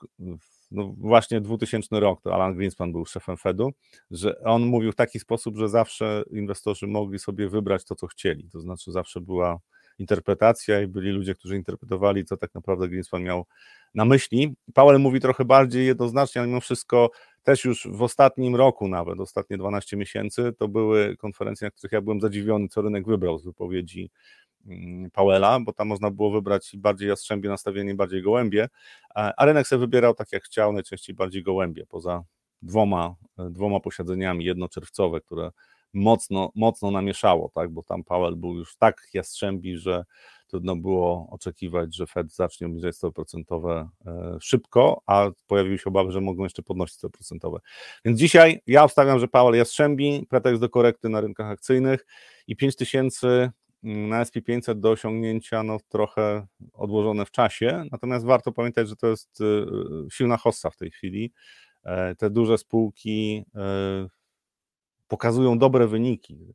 [0.71, 3.73] no właśnie 2000 rok, to Alan Greenspan był szefem Fedu,
[4.11, 8.51] że on mówił w taki sposób, że zawsze inwestorzy mogli sobie wybrać to, co chcieli.
[8.51, 9.61] To znaczy, zawsze była
[10.01, 13.47] interpretacja i byli ludzie, którzy interpretowali, co tak naprawdę Greenspan miał
[13.95, 14.55] na myśli.
[14.75, 17.11] Powell mówi trochę bardziej jednoznacznie, ale mimo wszystko
[17.43, 22.01] też już w ostatnim roku nawet, ostatnie 12 miesięcy, to były konferencje, na których ja
[22.01, 24.11] byłem zadziwiony, co rynek wybrał z wypowiedzi
[24.67, 28.69] mm, Powella, bo tam można było wybrać bardziej jastrzębie nastawienie, bardziej gołębie,
[29.15, 32.25] a rynek sobie wybierał tak jak chciał, najczęściej bardziej gołębie, poza
[32.63, 35.51] dwoma, dwoma posiedzeniami jednoczerwcowe, które
[35.93, 40.05] mocno, mocno namieszało, tak, bo tam Powell był już tak jastrzębi, że
[40.51, 46.13] trudno było oczekiwać, że Fed zacznie obniżać stopy procentowe e, szybko, a pojawiły się obawy,
[46.13, 47.59] że mogą jeszcze podnosić stopy procentowe.
[48.05, 52.07] Więc dzisiaj ja obstawiam, że Powell jastrzębi, pretekst do korekty na rynkach akcyjnych
[52.47, 53.53] i 5000
[53.85, 59.07] mm, na SP500 do osiągnięcia no, trochę odłożone w czasie, natomiast warto pamiętać, że to
[59.07, 59.45] jest e,
[60.11, 61.33] silna hossa w tej chwili.
[61.85, 63.45] E, te duże spółki
[65.11, 66.55] pokazują dobre wyniki.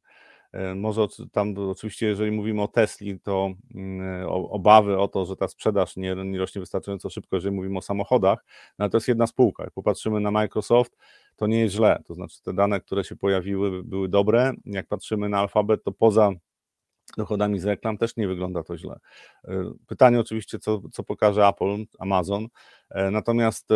[0.52, 5.48] E, może tam oczywiście, jeżeli mówimy o Tesli, to mm, obawy o to, że ta
[5.48, 8.46] sprzedaż nie, nie rośnie wystarczająco szybko, jeżeli mówimy o samochodach,
[8.80, 9.64] no to jest jedna spółka.
[9.64, 10.98] Jak popatrzymy na Microsoft,
[11.36, 12.04] to nie jest źle.
[12.06, 14.54] To znaczy te dane, które się pojawiły, były dobre.
[14.66, 16.32] Jak patrzymy na Alphabet, to poza
[17.18, 19.00] dochodami z reklam też nie wygląda to źle.
[19.48, 22.48] E, pytanie oczywiście, co, co pokaże Apple, Amazon.
[22.90, 23.70] E, natomiast,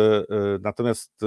[0.60, 1.24] natomiast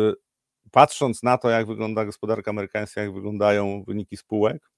[0.71, 4.69] patrząc na to, jak wygląda gospodarka amerykańska, jak wyglądają wyniki spółek,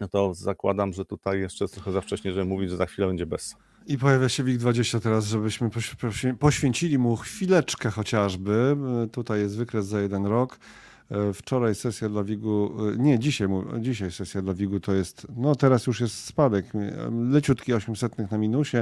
[0.00, 3.08] no to zakładam, że tutaj jeszcze jest trochę za wcześnie, żeby mówić, że za chwilę
[3.08, 3.56] będzie bez.
[3.86, 5.70] I pojawia się WIG20 teraz, żebyśmy
[6.38, 8.76] poświęcili mu chwileczkę chociażby.
[9.12, 10.58] Tutaj jest wykres za jeden rok.
[11.10, 13.48] E, wczoraj sesja dla WIG-u, e, nie, dzisiaj,
[13.80, 16.66] dzisiaj sesja dla WIG-u to jest, no teraz już jest spadek,
[17.30, 18.76] leciutki 800 na minusie,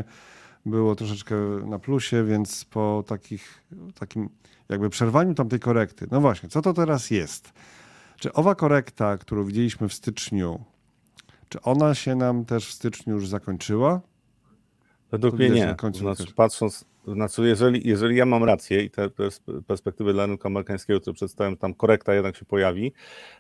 [0.66, 3.64] było troszeczkę na plusie, więc po takich,
[3.98, 4.29] takim
[4.68, 7.53] jakby przerwaniu tamtej korekty, no właśnie, co to teraz jest?
[8.18, 10.64] Czy owa korekta, którą widzieliśmy w styczniu,
[11.48, 14.00] czy ona się nam też w styczniu już zakończyła?
[15.11, 15.77] Według mnie nie.
[16.14, 19.11] Znaczy, patrząc, znaczy jeżeli, jeżeli ja mam rację i te
[19.67, 22.93] perspektywy dla rynku amerykańskiego, które przedstawiam, tam korekta jednak się pojawi,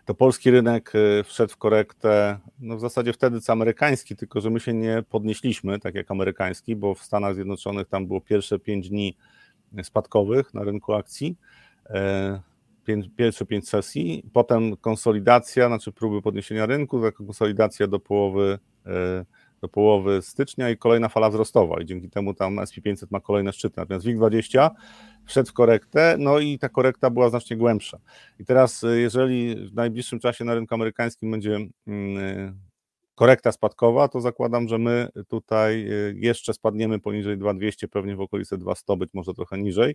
[0.04, 4.50] to polski rynek y, wszedł w korektę, no w zasadzie wtedy co amerykański, tylko że
[4.50, 8.88] my się nie podnieśliśmy, tak jak amerykański, bo w Stanach Zjednoczonych tam było pierwsze pięć
[8.88, 9.16] dni
[9.82, 11.36] spadkowych na rynku akcji,
[11.90, 12.40] e,
[13.16, 19.24] pierwsze pięć sesji, potem konsolidacja, znaczy próby podniesienia rynku, konsolidacja do połowy e,
[19.64, 21.80] do połowy stycznia i kolejna fala wzrostowa.
[21.80, 24.70] I dzięki temu tam SP500 ma kolejne szczyty, natomiast WIG20
[25.26, 27.98] wszedł w korektę, no i ta korekta była znacznie głębsza.
[28.38, 32.58] I teraz y, jeżeli w najbliższym czasie na rynku amerykańskim będzie mm,
[33.14, 38.58] korekta spadkowa, to zakładam, że my tutaj y, jeszcze spadniemy poniżej 2200, pewnie w okolicy
[38.58, 39.94] 200, być może trochę niżej.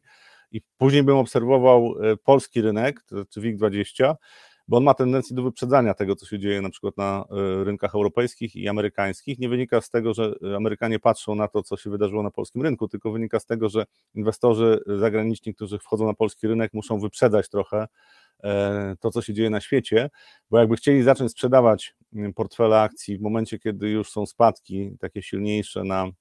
[0.51, 4.15] I później bym obserwował y, polski rynek, to znaczy WIG20
[4.69, 7.95] bo on ma tendencję do wyprzedzania tego, co się dzieje na przykład na e, rynkach
[7.95, 9.39] europejskich i amerykańskich.
[9.39, 12.87] Nie wynika z tego, że Amerykanie patrzą na to, co się wydarzyło na polskim rynku,
[12.87, 17.87] tylko wynika z tego, że inwestorzy zagraniczni, którzy wchodzą na polski rynek, muszą wyprzedzać trochę
[18.43, 20.09] e, to, co się dzieje na świecie,
[20.49, 21.95] bo jakby chcieli zacząć sprzedawać
[22.35, 26.11] portfele akcji w momencie, kiedy już są spadki takie silniejsze na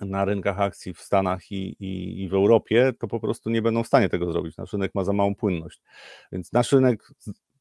[0.00, 3.82] na rynkach akcji w Stanach i, i, i, w Europie, to po prostu nie będą
[3.82, 4.56] w stanie tego zrobić.
[4.56, 5.82] Nasz rynek ma za małą płynność.
[6.32, 7.12] Więc nasz rynek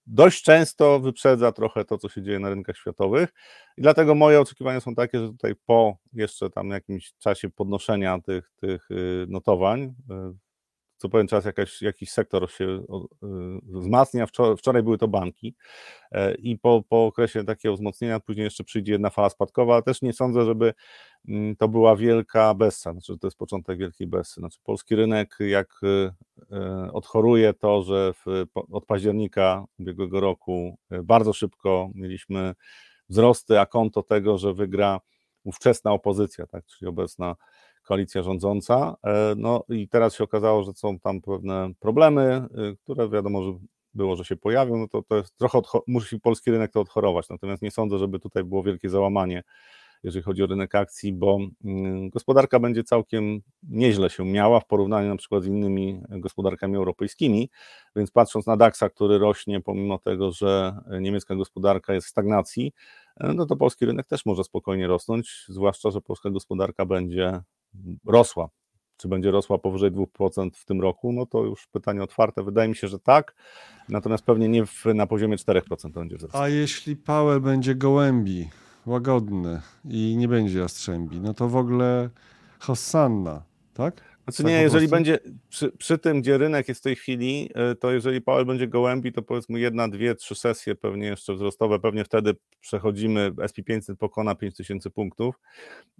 [0.08, 3.30] dość często wyprzedza trochę to, co się dzieje na rynkach światowych.
[3.78, 8.52] I dlatego moje oczekiwania są takie, że tutaj po jeszcze tam jakimś czasie podnoszenia tych,
[8.62, 10.45] tych y, notowań, y,
[10.98, 12.80] co pewien czas jakaś, jakiś sektor się y,
[13.64, 14.26] wzmacnia.
[14.26, 15.56] Wczoraj, wczoraj były to banki
[16.12, 20.02] e, i po, po okresie takiego wzmocnienia później jeszcze przyjdzie jedna fala spadkowa, ale też
[20.02, 20.74] nie sądzę, żeby
[21.28, 24.34] mm, to była wielka bessa, znaczy to jest początek wielkiej bessy.
[24.34, 31.34] Znaczy polski rynek jak e, odchoruje to, że w, od października ubiegłego roku e, bardzo
[31.34, 32.54] szybko mieliśmy
[33.10, 35.00] wzrosty, a konto tego, że wygra
[35.44, 37.36] ówczesna opozycja, tak, czyli obecna
[37.86, 38.96] koalicja rządząca.
[39.04, 42.48] E, no i teraz się okazało, że są tam pewne problemy, e,
[42.84, 43.52] które wiadomo, że
[43.94, 47.62] było, że się pojawią, no to, to jest trochę, musi polski rynek to odchorować, natomiast
[47.62, 49.44] nie sądzę, żeby tutaj było wielkie załamanie,
[50.04, 55.10] jeżeli chodzi o rynek akcji, bo mm, gospodarka będzie całkiem nieźle się miała w porównaniu
[55.10, 57.50] na przykład z innymi gospodarkami europejskimi,
[57.96, 62.74] więc patrząc na DAX-a, który rośnie pomimo tego, że niemiecka gospodarka jest w stagnacji,
[63.18, 67.42] e, no to polski rynek też może spokojnie rosnąć, zwłaszcza, że polska gospodarka będzie
[68.06, 68.50] rosła.
[68.98, 71.14] Czy będzie rosła powyżej 2% w tym roku?
[71.14, 72.44] No to już pytanie otwarte.
[72.44, 73.36] Wydaje mi się, że tak,
[73.90, 76.42] natomiast pewnie nie w, na poziomie 4% będzie wzrastać.
[76.42, 78.50] A jeśli Powell będzie gołębi,
[78.86, 82.10] łagodny i nie będzie jastrzębi, no to w ogóle
[82.60, 84.15] Hosanna, tak?
[84.26, 87.76] Znaczy tak nie, jeżeli będzie przy, przy, tym, gdzie rynek jest w tej chwili, e,
[87.76, 92.04] to jeżeli Powell będzie gołębi, to powiedzmy jedna, dwie, trzy sesje pewnie jeszcze wzrostowe, pewnie
[92.04, 95.40] wtedy przechodzimy, SP500 pokona 5000 punktów.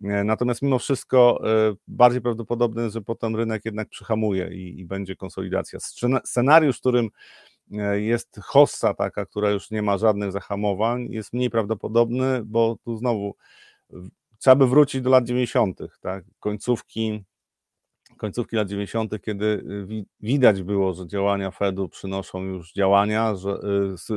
[0.04, 5.16] E, natomiast mimo wszystko e, bardziej prawdopodobne, że potem rynek jednak przyhamuje i, i będzie
[5.16, 5.80] konsolidacja.
[6.24, 7.10] Scenariusz, w którym
[7.94, 13.36] jest hossa taka, która już nie ma żadnych zahamowań, jest mniej prawdopodobny, bo tu znowu
[14.40, 16.26] trzeba by wrócić do lat 90., tak?
[16.40, 17.24] końcówki
[18.18, 23.58] końcówki lat 90., kiedy y, widać było, że działania Fedu przynoszą już działania, że,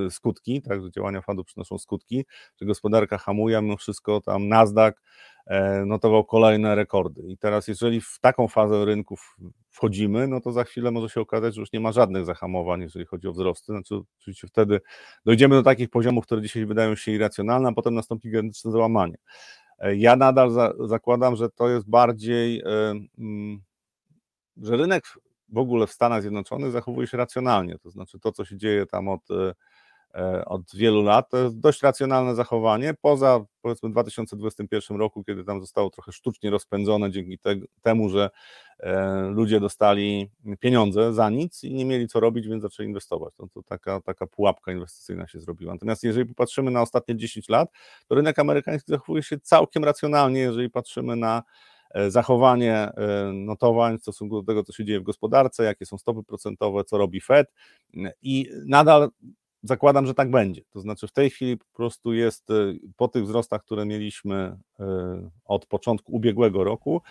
[0.06, 2.24] y, skutki, tak, że działania Fedu przynoszą skutki,
[2.60, 4.94] że gospodarka hamuje, mimo wszystko tam Nasdaq
[5.46, 7.22] e, notował kolejne rekordy.
[7.28, 9.36] I teraz, jeżeli w taką fazę rynków
[9.70, 13.04] wchodzimy, no to za chwilę może się okazać, że już nie ma żadnych zahamowań, jeżeli
[13.04, 13.72] chodzi o wzrosty.
[13.72, 14.80] Znaczy, oczywiście wtedy
[15.24, 19.16] dojdziemy do takich poziomów, które dzisiaj wydają się irracjonalne, a potem nastąpi gigantyczne załamanie.
[19.78, 22.56] E, ja nadal za, zakładam, że to jest bardziej.
[23.18, 23.67] Yy,
[24.62, 25.04] że rynek
[25.48, 29.08] w ogóle w Stanach Zjednoczonych zachowuje się racjonalnie, to znaczy to, co się dzieje tam
[29.08, 29.54] od, e,
[30.14, 35.60] e, od wielu lat, to jest dość racjonalne zachowanie, poza powiedzmy 2021 roku, kiedy tam
[35.60, 38.30] zostało trochę sztucznie rozpędzone dzięki te, temu, że
[38.80, 43.34] e, ludzie dostali pieniądze za nic i nie mieli co robić, więc zaczęli inwestować.
[43.36, 45.72] To, taka, taka pułapka inwestycyjna się zrobiła.
[45.72, 47.70] Natomiast jeżeli popatrzymy na ostatnie 10 lat,
[48.08, 51.42] to rynek amerykański zachowuje się całkiem racjonalnie, jeżeli patrzymy na
[52.08, 56.22] zachowanie e, notowań w stosunku do tego, co się dzieje w gospodarce, jakie są stopy
[56.22, 57.52] procentowe, co robi Fed
[58.22, 59.08] i nadal
[59.62, 60.62] zakładam, że tak będzie.
[60.70, 62.54] To znaczy w tej chwili po prostu jest e,
[62.96, 64.56] po tych wzrostach, które mieliśmy
[65.44, 67.02] od początku ubiegłego roku,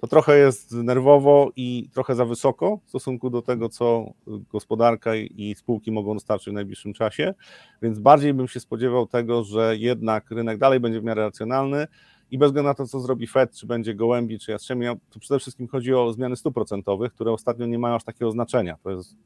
[0.00, 5.54] to trochę jest nerwowo i trochę za wysoko w stosunku do tego, co gospodarka i
[5.58, 7.34] spółki mogą dostarczyć w najbliższym czasie,
[7.82, 11.86] więc bardziej bym się spodziewał tego, że jednak rynek dalej będzie w miarę racjonalny
[12.30, 15.38] i bez względu na to, co zrobi Fed, czy będzie gołębi, czy jastrzębia, to przede
[15.38, 18.76] wszystkim chodzi o zmiany stóp procentowych, które ostatnio nie mają aż takiego znaczenia.
[18.82, 19.16] To jest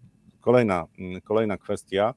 [0.40, 0.86] kolejna,
[1.24, 2.14] kolejna kwestia,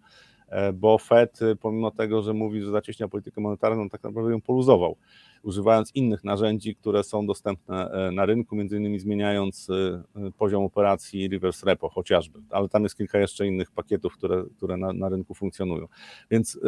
[0.48, 4.98] e, bo Fed, pomimo tego, że mówi, że zacieśnia politykę monetarną, tak naprawdę ją poluzował
[5.44, 11.28] używając innych narzędzi, które są dostępne e, na rynku, między innymi zmieniając e, poziom operacji
[11.28, 15.34] reverse repo chociażby, ale tam jest kilka jeszcze innych pakietów, które, które na, na rynku
[15.34, 15.88] funkcjonują.
[16.32, 16.60] Więc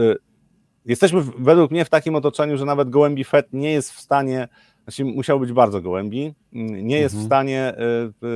[0.86, 4.48] e, jesteśmy według mnie w takim otoczeniu, że nawet gołębi Fed nie jest w stanie,
[4.84, 7.24] znaczy musiał być bardzo gołębi, nie jest mhm.
[7.24, 7.74] w stanie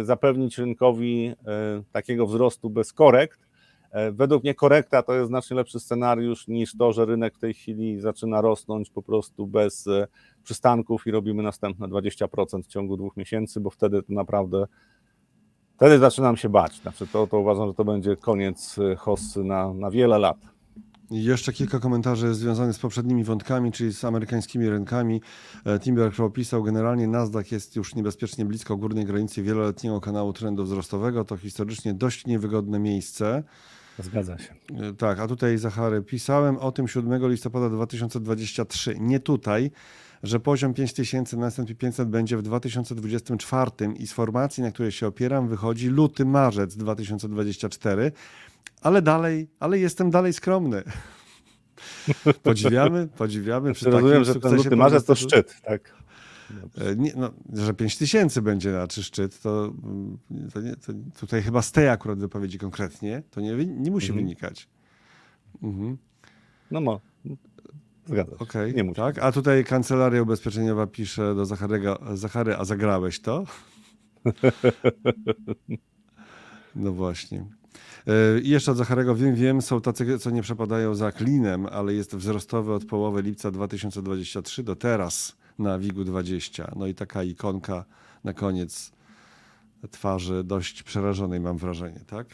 [0.04, 1.34] zapewnić rynkowi
[1.92, 3.50] takiego wzrostu bez korekt,
[3.92, 7.54] E, według mnie korekta to jest znacznie lepszy scenariusz niż to, że rynek w tej
[7.54, 10.08] chwili zaczyna rosnąć po prostu bez e,
[10.44, 14.68] przystanków i robimy następne 20% w ciągu dwóch miesięcy, bo wtedy to naprawdę
[15.76, 16.74] wtedy zaczynam się bać.
[16.74, 20.38] Znaczy to, to uważam, że to będzie koniec e, hossy na, na wiele lat.
[21.12, 25.22] Jeszcze kilka komentarzy związanych z poprzednimi wątkami, czyli z amerykańskimi rynkami.
[25.82, 31.26] Timber opisał, generalnie Nasdaq jest już niebezpiecznie blisko górnej granicy wieloletniego kanału trendu wzrostowego.
[31.26, 33.44] To historycznie dość niewygodne miejsce.
[34.00, 34.54] Zgadza się.
[34.76, 38.96] E, tak, a tutaj Zachary, pisałem o tym 7 listopada 2023.
[39.00, 39.72] Nie tutaj,
[40.24, 45.08] że poziom 5000 na S&P 500 będzie w 2024 i z formacji, na której się
[45.08, 48.12] opieram, wychodzi luty, marzec 2024,
[48.82, 50.84] ale dalej, ale jestem dalej skromny.
[52.44, 53.74] Podziwiamy, podziwiamy.
[53.74, 56.00] Przy Rozumiem, że ten luty, marzec to szczyt, tak?
[56.78, 60.18] E, nie, no, że 5 tysięcy będzie na czy szczyt, to, mm,
[60.54, 64.26] to, nie, to, tutaj chyba z tej akurat wypowiedzi konkretnie, to nie, nie musi mhm.
[64.26, 64.70] wynikać.
[65.64, 65.98] Mhm.
[66.72, 67.02] No mo.
[68.06, 68.38] Zgadza się.
[68.38, 68.96] Okay, nie musi.
[68.96, 69.20] Tak?
[69.20, 73.44] A tutaj kancelaria ubezpieczeniowa pisze do Zacharego, Zachary, a zagrałeś to?
[76.76, 77.46] no właśnie.
[78.10, 81.94] E, I jeszcze od Zacharego wiem, wiem, są tacy, co nie przepadają za klinem, ale
[81.94, 86.72] jest wzrostowy od połowy lipca 2023 do teraz na WIG-u 20.
[86.76, 87.86] No i taka ikonka
[88.24, 88.92] na koniec
[89.92, 92.28] twarzy dość przerażonej mam wrażenie, tak?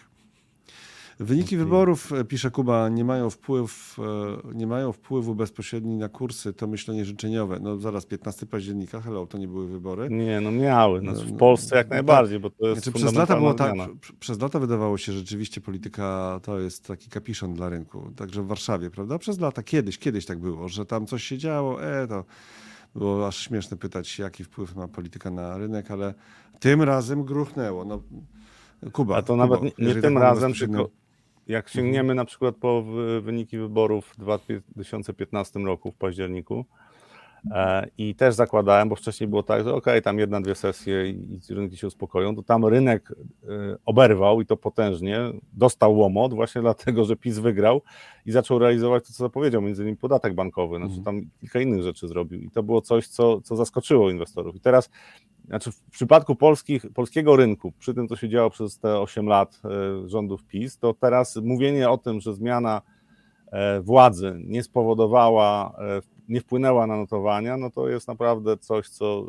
[1.20, 6.54] Wyniki wyborów, e, pisze Kuba, nie mają, wpływ, e, nie mają wpływu bezpośredni na kursy,
[6.54, 7.60] to myślenie życzeniowe.
[7.62, 10.10] No zaraz 15 października, hello, to nie były wybory?
[10.10, 11.00] Nie, no miały.
[11.00, 13.74] Znaczy w Polsce jak no najbardziej, bo to jest znaczy, przez lata było tak,
[14.20, 18.12] Przez lata wydawało się, że rzeczywiście polityka to jest taki kapiszon dla rynku.
[18.16, 19.18] Także w Warszawie, prawda?
[19.18, 22.24] Przez lata, kiedyś, kiedyś tak było, że tam coś się działo, e, to
[22.96, 26.14] było aż śmieszne pytać, jaki wpływ ma polityka na rynek, ale
[26.60, 27.86] tym razem gruchnęło.
[27.86, 28.02] No,
[28.92, 29.16] Kuba.
[29.18, 30.90] A to nawet Kuba, nie, nie tym tak razem, tylko
[31.48, 32.16] jak sięgniemy mhm.
[32.18, 32.84] na przykład po
[33.22, 36.66] wyniki wyborów w 2015 roku w październiku,
[37.52, 41.40] E, I też zakładałem, bo wcześniej było tak, że ok, tam jedna, dwie sesje i
[41.50, 43.46] rynki się uspokoją, to tam rynek e,
[43.86, 45.20] oberwał i to potężnie,
[45.54, 47.82] dostał łomot właśnie dlatego, że PiS wygrał
[48.26, 51.04] i zaczął realizować to, co zapowiedział, między innymi podatek bankowy, znaczy mhm.
[51.06, 54.56] tam kilka innych rzeczy zrobił i to było coś, co, co zaskoczyło inwestorów.
[54.56, 54.90] I teraz,
[55.48, 59.62] znaczy w przypadku polskich, polskiego rynku, przy tym, co się działo przez te 8 lat
[59.66, 62.82] e, rządów PiS, to teraz mówienie o tym, że zmiana
[63.82, 65.76] władzy nie spowodowała
[66.30, 69.26] nie wpłynęła na notowania, no to jest naprawdę coś, co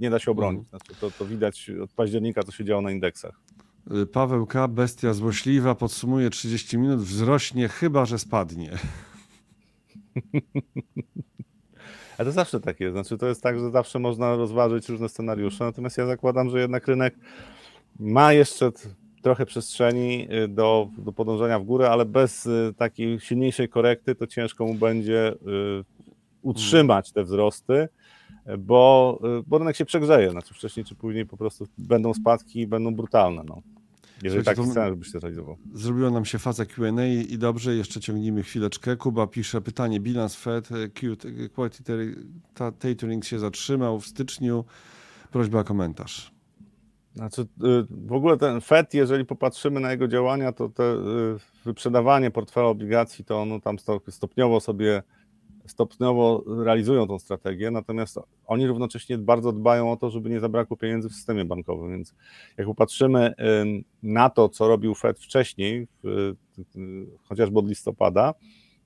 [0.00, 0.64] nie da się obronić.
[0.64, 0.68] Mhm.
[0.68, 3.40] Znaczy, to, to widać od października, co się działo na indeksach.
[4.12, 8.78] Paweł K., bestia złośliwa, podsumuje 30 minut, wzrośnie, chyba że spadnie.
[12.18, 12.94] Ale to zawsze tak jest.
[12.94, 16.86] Znaczy, to jest tak, że zawsze można rozważyć różne scenariusze, natomiast ja zakładam, że jednak
[16.86, 17.14] rynek
[18.00, 18.70] ma jeszcze
[19.22, 24.66] trochę przestrzeni y, do, do podążania w górę, ale bez takiej silniejszej korekty to ciężko
[24.66, 25.34] mu będzie
[26.42, 27.88] utrzymać te wzrosty,
[28.58, 32.94] bo, bo rynek się przegrzeje, znaczy wcześniej czy później po prostu będą spadki i będą
[32.94, 33.42] brutalne.
[33.46, 33.62] No.
[34.22, 35.56] Jeżeli tak chcemy, żebyś się realizował.
[35.74, 38.96] Zrobiła nam się faza Q&A i dobrze, jeszcze ciągnijmy chwileczkę.
[38.96, 40.68] Kuba pisze pytanie, bilans Fed,
[41.54, 42.14] quality
[42.80, 44.64] tapering się zatrzymał w styczniu.
[45.30, 46.32] Prośba o komentarz.
[47.14, 47.46] Znaczy, y,
[47.90, 50.96] w ogóle ten Fed, jeżeli popatrzymy na jego działania, to te y,
[51.64, 53.76] wyprzedawanie portfela obligacji, to ono tam
[54.08, 55.02] stopniowo sobie
[55.68, 61.08] stopniowo realizują tą strategię, natomiast oni równocześnie bardzo dbają o to, żeby nie zabrakło pieniędzy
[61.08, 62.14] w systemie bankowym, więc
[62.56, 63.34] jak popatrzymy
[64.02, 65.88] na to, co robił Fed wcześniej,
[67.22, 68.34] chociażby od listopada,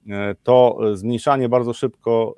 [0.09, 2.37] e, to zmniejszanie bardzo szybko,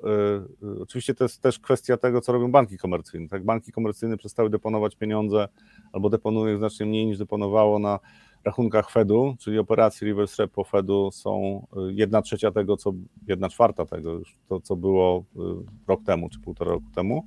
[0.63, 3.27] e, oczywiście to jest też kwestia tego, co robią banki komercyjne.
[3.27, 5.47] Tak, banki komercyjne przestały deponować pieniądze
[5.93, 7.99] albo deponują znacznie mniej niż deponowało na
[8.45, 12.93] rachunkach Fedu, czyli operacji reverse repo Fedu są y, jedna trzecia tego, co
[13.27, 15.39] jedna czwarta tego to co było y,
[15.87, 17.25] rok temu czy półtora roku temu.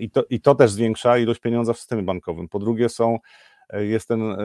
[0.00, 2.48] I to, I to też zwiększa ilość pieniądza w systemie bankowym.
[2.48, 3.18] Po drugie są
[3.72, 4.36] jest ten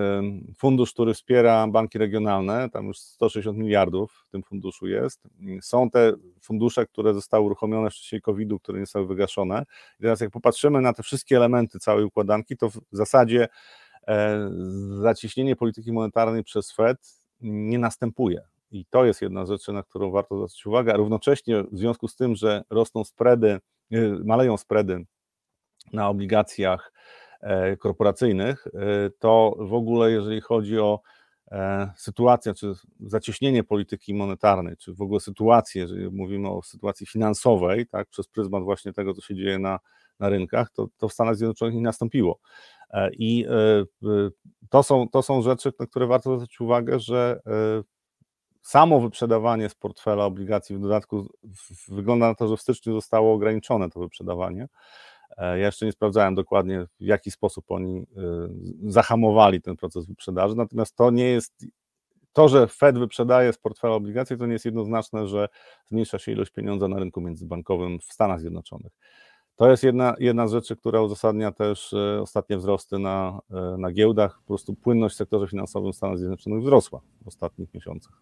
[0.57, 5.23] fundusz, który wspiera banki regionalne, tam już 160 miliardów w tym funduszu jest.
[5.61, 9.65] Są te fundusze, które zostały uruchomione w czasie COVID-u, które nie zostały wygaszone.
[9.99, 13.47] I teraz jak popatrzymy na te wszystkie elementy całej układanki, to w zasadzie
[14.07, 14.49] e,
[15.01, 16.97] zacieśnienie polityki monetarnej przez Fed
[17.41, 18.41] nie następuje.
[18.71, 22.07] I to jest jedna z rzeczy, na którą warto zwrócić uwagę, a równocześnie w związku
[22.07, 23.59] z tym, że rosną spready,
[23.91, 25.05] e, maleją spready
[25.93, 26.91] na obligacjach
[27.41, 28.67] E, korporacyjnych,
[29.19, 30.99] to w ogóle jeżeli chodzi o
[31.95, 38.07] sytuację, czy zacieśnienie polityki monetarnej, czy w ogóle sytuację, jeżeli mówimy o sytuacji finansowej, tak,
[38.09, 39.79] przez pryzmat właśnie tego, co się dzieje na,
[40.21, 42.39] na rynkach, to, to w Stanach Zjednoczonych nie nastąpiło.
[43.11, 43.45] I
[44.69, 47.41] to są, to są rzeczy, na które warto zwrócić uwagę, że
[48.61, 51.27] samo wyprzedawanie z portfela obligacji w dodatku
[51.87, 54.67] wygląda na to, że w styczniu zostało ograniczone to wyprzedawanie.
[55.37, 58.03] E, ja jeszcze nie sprawdzałem dokładnie, w jaki sposób oni e,
[58.83, 61.65] zahamowali ten proces wyprzedaży, natomiast to nie jest,
[62.33, 65.47] to, że Fed wyprzedaje z portfela obligacje, to nie jest jednoznaczne, że
[65.85, 68.91] zmniejsza się ilość pieniądza na rynku międzybankowym w Stanach Zjednoczonych.
[69.61, 73.39] To jest jedna, jedna z rzeczy, która uzasadnia też e, ostatnie wzrosty na,
[73.77, 74.39] na giełdach.
[74.39, 78.21] Po prostu płynność w sektorze finansowym w Stanach Zjednoczonych wzrosła w ostatnich miesiącach.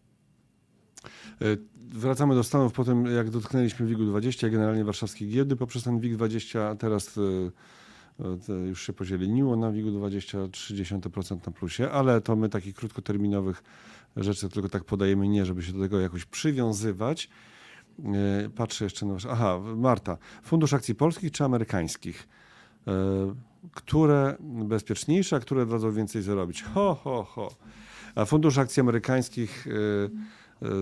[1.41, 5.55] E, wracamy do Stanów po tym, jak dotknęliśmy WIG-u 20, generalnie warszawskiej giełdy.
[5.55, 7.21] Poprzez ten WIG 20 teraz e,
[8.53, 13.63] e, już się pozieleniło na WIG-u 20, 30% na plusie, ale to my takich krótkoterminowych
[14.15, 17.29] rzeczy tylko tak podajemy, nie żeby się do tego jakoś przywiązywać.
[18.55, 19.15] Patrzę jeszcze na...
[19.29, 20.17] Aha, Marta.
[20.43, 22.27] Fundusz akcji polskich czy amerykańskich?
[23.71, 26.63] Które bezpieczniejsze, a które dadzą więcej zarobić?
[26.63, 27.51] Ho, ho, ho.
[28.15, 29.67] A fundusz akcji amerykańskich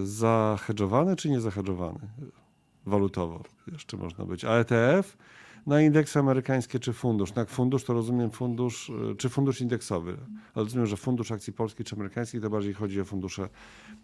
[0.04, 2.00] zahedżowany czy nie zahedżowany?
[2.86, 4.46] Walutowo jeszcze można być.
[4.46, 5.18] A ETF
[5.66, 7.34] na indeksy amerykańskie czy fundusz?
[7.36, 10.18] No jak fundusz to rozumiem fundusz, czy fundusz indeksowy.
[10.56, 13.50] Ale rozumiem, że fundusz akcji polskich czy amerykańskich to bardziej chodzi o fundusze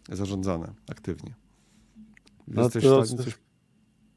[0.10, 1.34] zarządzane aktywnie.
[2.48, 3.40] No Jesteś to, coś...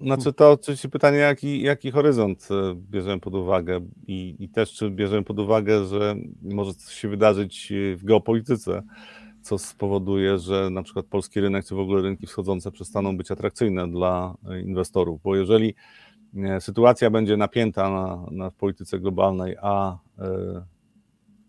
[0.01, 4.91] Znaczy to oczywiście pytanie, jaki, jaki horyzont e, bierzemy pod uwagę i, i też czy
[4.91, 8.83] bierzemy pod uwagę, że może coś się wydarzyć w geopolityce
[9.47, 13.91] co spowoduje, że na przykład polski rynek, czy w ogóle rynki wschodzące przestaną być atrakcyjne
[13.91, 15.75] dla inwestorów, bo jeżeli
[16.37, 20.65] e, sytuacja będzie napięta na, na polityce globalnej, a e,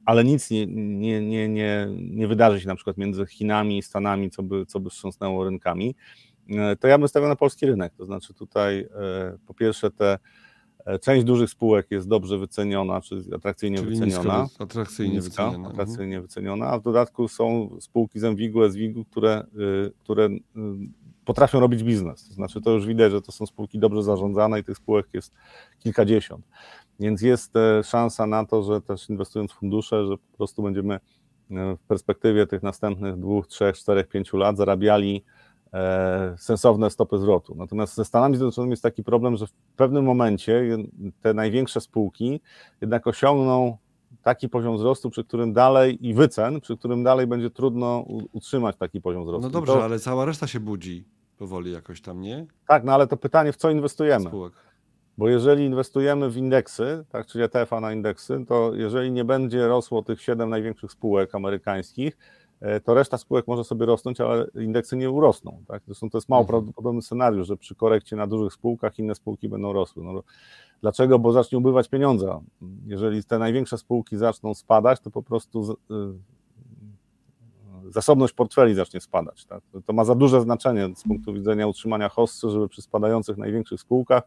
[0.06, 4.30] ale nic nie, nie, nie, nie, nie wydarzy się na przykład między Chinami i Stanami,
[4.30, 6.27] co by, co by wstrząsnęło rynkami, e,
[6.80, 7.94] to ja bym stawiał na polski rynek.
[7.98, 8.88] To znaczy tutaj
[9.48, 10.18] po pierwsze te
[10.88, 14.44] E, część dużych spółek jest dobrze wyceniona, czy atrakcyjnie Czyli wyceniona.
[14.44, 15.56] Nisko, atrakcyjnie niska, wyceniona.
[15.56, 15.74] Mhm.
[15.74, 19.44] Atrakcyjnie wyceniona, a w dodatku są spółki z Envigu, SWIG-u, które,
[19.88, 20.40] y, które y,
[21.26, 22.28] potrafią robić biznes.
[22.28, 25.34] To znaczy to już widać, że to są spółki dobrze zarządzane i tych spółek jest
[25.80, 26.46] kilkadziesiąt.
[27.00, 30.96] Więc jest e, szansa na to, że też inwestując w fundusze, że po prostu będziemy
[30.96, 31.00] e,
[31.76, 35.37] w perspektywie tych następnych dwóch, trzech, czterech, pięciu lat zarabiali E,
[36.38, 37.56] sensowne stopy zwrotu.
[37.56, 40.78] Natomiast ze Stanami Zjednoczonymi jest taki problem, że w pewnym momencie
[41.22, 42.42] te największe spółki
[42.82, 43.78] jednak osiągną
[44.24, 49.02] taki poziom wzrostu, przy którym dalej i wycen, przy którym dalej będzie trudno utrzymać taki
[49.02, 49.48] poziom wzrostu.
[49.48, 49.84] No dobrze, to...
[49.84, 51.06] ale cała reszta się budzi
[51.38, 52.46] powoli jakoś tam, nie?
[52.68, 54.26] Tak, no ale to pytanie, w co inwestujemy?
[54.26, 54.54] Spółek.
[55.18, 60.04] Bo jeżeli inwestujemy w indeksy, tak, czyli ETF-a na indeksy, to jeżeli nie będzie rosło
[60.04, 62.37] tych siedem największych spółek amerykańskich, E,
[62.84, 65.64] to reszta spółek może sobie rosnąć, ale indeksy nie urosną.
[65.68, 65.84] Tak?
[65.86, 66.48] Zresztą to jest mało mhm.
[66.48, 70.04] prawdopodobny scenariusz, że przy korekcie na dużych spółkach inne spółki będą rosły.
[70.04, 70.24] No,
[70.82, 71.20] dlaczego?
[71.20, 72.40] Bo zacznie ubywać pieniądza.
[72.86, 75.96] Jeżeli te największe spółki zaczną spadać, to po prostu y,
[77.90, 79.46] zasobność portfeli zacznie spadać.
[79.46, 79.64] Tak?
[79.86, 84.24] To ma za duże znaczenie z punktu widzenia utrzymania hossy, żeby przy spadających największych spółkach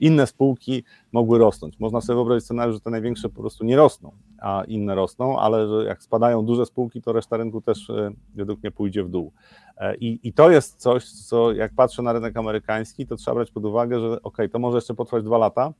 [0.00, 1.78] inne spółki mogły rosnąć.
[1.78, 5.68] Można sobie wyobrazić scenariusz, że te największe po prostu nie rosną, a inne rosną, ale
[5.68, 9.32] że jak spadają duże spółki, to reszta rynku też e, według mnie pójdzie w dół.
[9.76, 13.50] E, I, I to jest coś, co jak patrzę na rynek amerykański, to trzeba brać
[13.50, 15.72] pod uwagę, że ok, to może jeszcze potrwać dwa lata,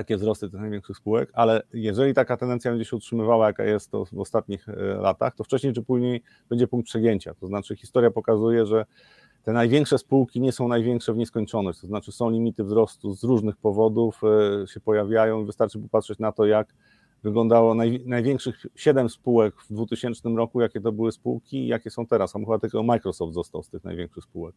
[0.00, 4.04] takie wzrosty tych największych spółek, ale jeżeli taka tendencja będzie się utrzymywała, jaka jest to
[4.04, 7.34] w ostatnich e, latach, to wcześniej czy później będzie punkt przegięcia.
[7.34, 8.86] To znaczy historia pokazuje, że
[9.42, 13.56] te największe spółki nie są największe w nieskończoność, to znaczy są limity wzrostu z różnych
[13.56, 14.20] powodów,
[14.62, 15.44] e, się pojawiają.
[15.44, 16.74] Wystarczy popatrzeć na to, jak
[17.22, 22.06] wyglądało naj, największych siedem spółek w 2000 roku, jakie to były spółki i jakie są
[22.06, 22.32] teraz.
[22.32, 24.54] Chyba tylko Microsoft został z tych największych spółek.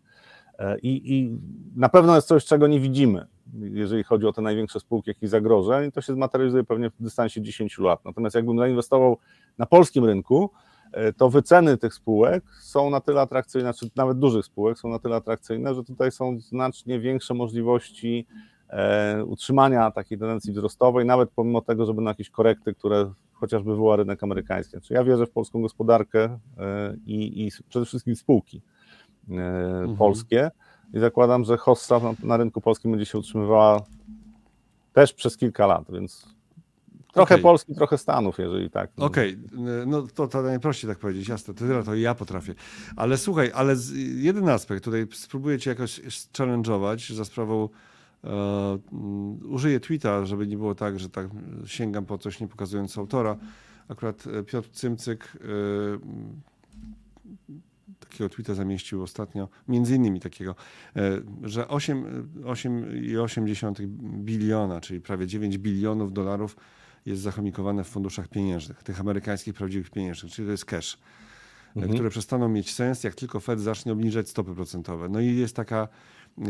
[0.59, 1.37] E, I, I,
[1.75, 5.91] na pewno jest coś, czego nie widzimy, jeżeli chodzi o te największe spółki, jakich zagrożeń,
[5.91, 8.05] to się zmaterializuje pewnie w dystansie 10 lat.
[8.05, 9.17] Natomiast jakbym zainwestował
[9.57, 10.49] na polskim rynku,
[10.91, 14.99] e, to wyceny tych spółek są na tyle atrakcyjne, czy nawet dużych spółek są na
[14.99, 18.27] tyle atrakcyjne, że tutaj są znacznie większe możliwości
[19.25, 24.23] utrzymania takiej tendencji wzrostowej, nawet pomimo tego, że będą jakieś korekty, które chociażby wywoła rynek
[24.23, 24.71] amerykański.
[24.71, 26.39] Znaczy ja wierzę w polską gospodarkę e,
[27.05, 28.61] i, i przede wszystkim spółki
[29.29, 29.97] e, mhm.
[29.97, 30.51] polskie
[30.93, 33.81] i zakładam, że hossa na, na rynku polskim będzie się utrzymywała
[34.93, 36.33] też przez kilka lat, więc
[37.13, 37.43] Trochę okay.
[37.43, 38.91] Polski, trochę Stanów, jeżeli tak.
[38.97, 39.85] Okej, okay.
[39.85, 42.55] no to, to najprościej tak powiedzieć, jasne, tyle to ja potrafię.
[42.95, 43.75] Ale słuchaj, ale
[44.15, 46.01] jeden aspekt, tutaj spróbuję cię jakoś
[46.37, 47.92] challenge'ować za sprawą e,
[49.49, 51.27] użyję tweeta, żeby nie było tak, że tak
[51.65, 53.37] sięgam po coś nie pokazując autora.
[53.87, 55.39] Akurat e, Piotr Cymcyk e,
[57.99, 60.55] takiego tweeta zamieścił ostatnio, między innymi takiego,
[60.95, 63.87] e, że 8,8
[64.23, 66.57] biliona, czyli prawie 9 bilionów dolarów
[67.05, 70.97] jest zachomikowane w funduszach pieniężnych, tych amerykańskich prawdziwych pieniężnych, czyli to jest cash,
[71.75, 71.93] mhm.
[71.93, 75.09] które przestaną mieć sens, jak tylko Fed zacznie obniżać stopy procentowe.
[75.09, 75.87] No i jest taka,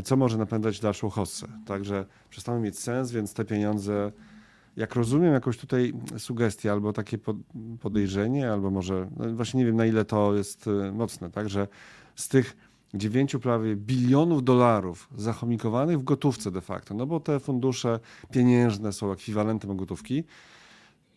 [0.03, 1.47] co może napędzać dalszą hossę.
[1.65, 4.11] Także przestaną mieć sens, więc te pieniądze,
[4.77, 7.17] jak rozumiem jakąś tutaj sugestię albo takie
[7.81, 11.67] podejrzenie, albo może, no właśnie nie wiem na ile to jest y, mocne, także
[12.15, 12.57] z tych
[12.93, 17.99] 9 prawie bilionów dolarów zachomikowanych w gotówce de facto, no bo te fundusze
[18.31, 20.23] pieniężne są ekwiwalentem gotówki,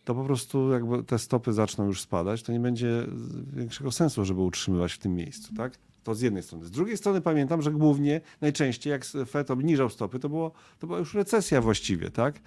[0.05, 3.07] to po prostu jakby te stopy zaczną już spadać, to nie będzie
[3.53, 5.73] większego sensu, żeby utrzymywać w tym miejscu, tak?
[6.07, 6.65] To z jednej strony.
[6.65, 10.99] Z drugiej strony pamiętam, że głównie, najczęściej jak Fed obniżał stopy, to, było, to była
[10.99, 12.39] już recesja właściwie, tak?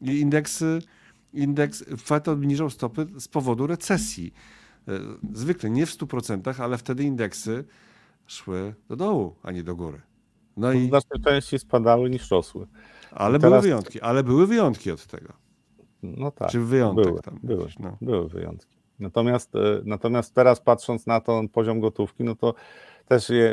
[0.00, 0.78] I indeksy,
[1.34, 4.34] indeks, Fed obniżał stopy z powodu recesji.
[4.88, 4.92] E,
[5.32, 7.64] zwykle nie w 100%, ale wtedy indeksy
[8.26, 10.00] szły do dołu, a nie do góry.
[10.56, 12.66] No i znacznie częściej spadały niż rosły.
[13.10, 13.50] Ale teraz...
[13.50, 15.32] były wyjątki, ale były wyjątki od tego.
[16.02, 16.50] No tak.
[16.50, 17.38] Czy wyjątek były, tam?
[17.42, 17.96] Były, no.
[18.00, 18.79] były wyjątki.
[19.00, 22.54] Natomiast, e, natomiast teraz patrząc na ten poziom gotówki, no to
[23.08, 23.44] też je,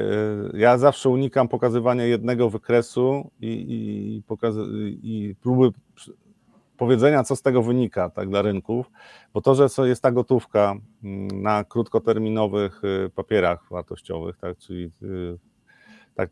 [0.53, 4.23] e, ja zawsze unikam pokazywania jednego wykresu i, i,
[5.03, 5.71] i próby
[6.77, 8.91] powiedzenia, co z tego wynika tak, dla rynków,
[9.33, 15.37] bo to, że jest ta gotówka mm, na krótkoterminowych y, papierach wartościowych, tak, czyli y,
[16.17, 16.29] tak,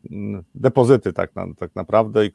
[0.54, 2.32] depozyty tak, tak naprawdę i y,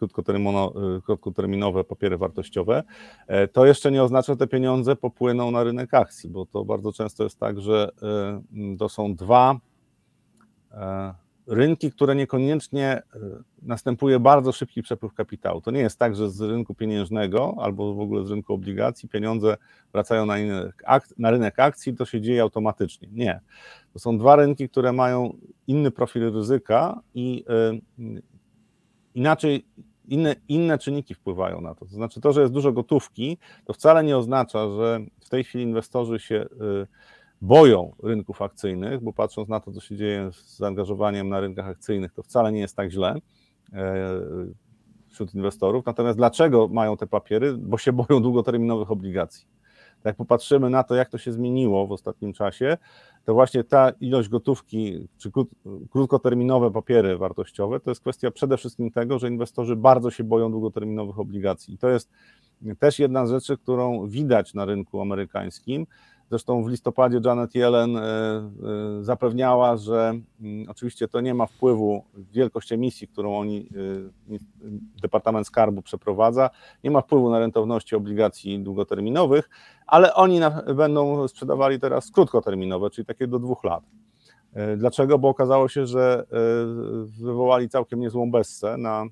[1.06, 2.84] krótkoterminowe papiery wartościowe,
[3.28, 6.94] e, to jeszcze nie oznacza, że te pieniądze popłyną na rynek akcji, bo to bardzo
[6.94, 7.90] często jest tak, że
[8.80, 9.56] to są dwa
[10.72, 11.14] e,
[11.48, 13.02] rynki, które niekoniecznie e,
[13.62, 15.62] następuje bardzo szybki przepływ kapitału.
[15.62, 19.58] To nie jest tak, że z rynku pieniężnego albo w ogóle z rynku obligacji pieniądze
[19.94, 20.36] wracają na,
[21.18, 23.08] na rynek akcji, to się dzieje automatycznie.
[23.12, 23.40] Nie.
[23.94, 25.38] To są dwa rynki, które mają
[25.68, 27.46] inny profil ryzyka i
[28.00, 28.22] y,
[29.16, 29.66] inaczej,
[30.08, 31.86] inne, inne czynniki wpływają na to.
[31.86, 35.64] To znaczy to, że jest dużo gotówki, to wcale nie oznacza, że w tej chwili
[35.64, 36.88] inwestorzy się y,
[37.42, 42.14] boją rynków akcyjnych, bo patrząc na to, co się dzieje z zaangażowaniem na rynkach akcyjnych,
[42.14, 43.16] to wcale nie jest tak źle
[43.74, 44.10] e,
[45.10, 45.86] wśród inwestorów.
[45.86, 47.58] Natomiast dlaczego mają te papiery?
[47.58, 49.48] Bo się boją długoterminowych obligacji.
[50.04, 52.78] Jak popatrzymy na to, jak to się zmieniło w ostatnim czasie,
[53.26, 55.32] to właśnie ta ilość gotówki, czy
[55.92, 61.20] krótkoterminowe papiery wartościowe, to jest kwestia przede wszystkim tego, że inwestorzy bardzo się boją długoterminowych
[61.20, 61.74] obligacji.
[61.74, 62.10] I to jest
[62.80, 65.88] też jedna z rzeczy, którą widać na rynku amerykańskim,
[66.32, 68.44] Zresztą w listopadzie Janet Yellen e, e,
[69.04, 73.70] zapewniała, że mm, oczywiście to nie ma wpływu, wielkość emisji, którą oni,
[74.32, 74.38] e,
[75.02, 76.50] Departament Skarbu przeprowadza,
[76.84, 79.50] nie ma wpływu na rentowności obligacji długoterminowych,
[79.88, 80.40] ale oni
[80.76, 83.84] będą sprzedawali teraz krótkoterminowe, czyli takie do dwóch lat.
[84.78, 85.20] Dlaczego?
[85.20, 86.26] Bo okazało się, że
[87.20, 89.06] wywołali całkiem niezłą bessę na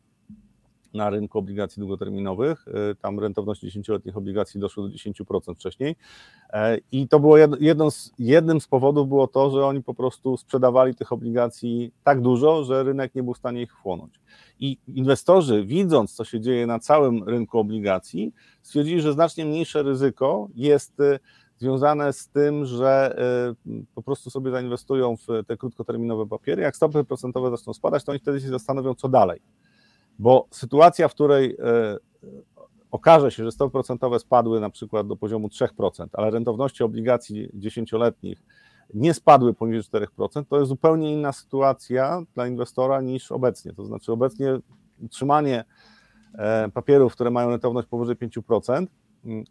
[0.93, 2.67] na rynku obligacji długoterminowych.
[2.67, 5.95] Y, tam rentowność 10-letnich obligacji doszło do 10% wcześniej.
[6.49, 10.37] E, I to było jedno z, jednym z powodów było to, że oni po prostu
[10.37, 14.19] sprzedawali tych obligacji tak dużo, że rynek nie był w stanie ich wchłonąć.
[14.59, 20.47] I inwestorzy, widząc, co się dzieje na całym rynku obligacji, stwierdzili, że znacznie mniejsze ryzyko
[20.55, 21.19] jest y,
[21.57, 23.19] związane z tym, że
[23.67, 26.61] y, po prostu sobie zainwestują w te krótkoterminowe papiery.
[26.61, 29.41] Jak stopy procentowe zaczną spadać, to oni wtedy się zastanowią, co dalej
[30.19, 31.97] bo sytuacja, w której e,
[32.91, 38.43] okaże się, że stopy procentowe spadły na przykład do poziomu 3%, ale rentowności obligacji dziesięcioletnich
[38.93, 43.73] nie spadły poniżej 4%, to jest zupełnie inna sytuacja dla inwestora niż obecnie.
[43.73, 44.59] To znaczy obecnie
[45.01, 45.63] utrzymanie
[46.33, 48.87] e, papierów, które mają rentowność powyżej 5%, mm,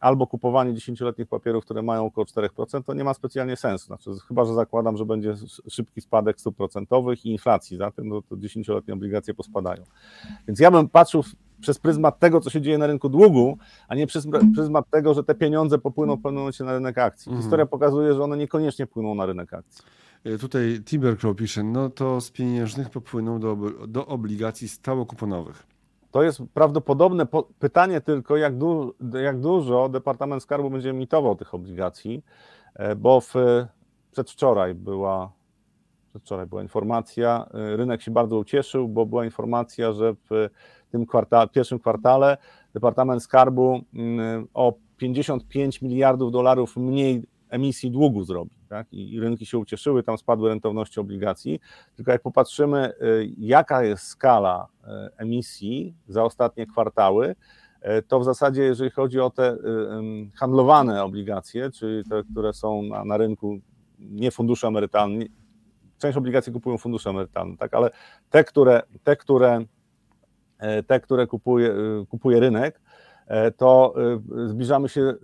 [0.01, 3.87] albo kupowanie dziesięcioletnich papierów, które mają około 4%, to nie ma specjalnie sensu.
[3.87, 5.35] Znaczy, chyba, że zakładam, że będzie
[5.71, 9.83] szybki spadek stóp procentowych i inflacji, zatem no to dziesięcioletnie obligacje pospadają.
[10.49, 11.25] Więc ja bym patrzył
[11.61, 13.59] przez pryzmat tego, co się dzieje na rynku długu,
[13.89, 17.31] a nie przez pryzmat tego, że te pieniądze popłyną w pewnym momencie na rynek akcji.
[17.31, 17.43] Mhm.
[17.43, 19.85] Historia pokazuje, że one niekoniecznie płyną na rynek akcji.
[20.25, 23.57] E, tutaj Timbercrow pisze, no to z pieniężnych popłyną do,
[23.89, 25.67] do obligacji stałokuponowych.
[26.11, 27.27] To jest prawdopodobne
[27.59, 32.23] pytanie tylko, jak, du jak dużo Departament Skarbu będzie emitował tych obligacji,
[32.75, 33.35] e, bo w,
[34.13, 35.33] przedwczoraj była,
[36.09, 40.49] przedwczoraj była informacja, e, rynek się bardzo ucieszył, bo była informacja, że w
[40.91, 41.07] tym
[41.53, 42.37] pierwszym kwartale
[42.75, 48.58] Departament Skarbu mm, o 55 miliardów dolarów mniej emisji długu zrobi.
[48.69, 48.93] Tak?
[48.93, 51.61] I, I rynki się ucieszyły, tam spadły rentowności obligacji.
[51.97, 57.35] Tylko jak popatrzymy, y, jaka jest skala y, emisji za ostatnie kwartały,
[57.99, 59.57] y, to w zasadzie, jeżeli chodzi o te
[60.35, 63.61] handlowane obligacje, czyli te, które są na, na rynku,
[63.99, 65.25] nie fundusze emerytalne,
[65.99, 67.91] część obligacji kupują fundusze emerytalne, tak, ale
[68.31, 69.65] te, które, te, które,
[70.87, 71.75] te, które kupuje,
[72.09, 72.81] kupuje rynek,
[73.57, 73.95] to
[74.47, 75.15] zbliżamy się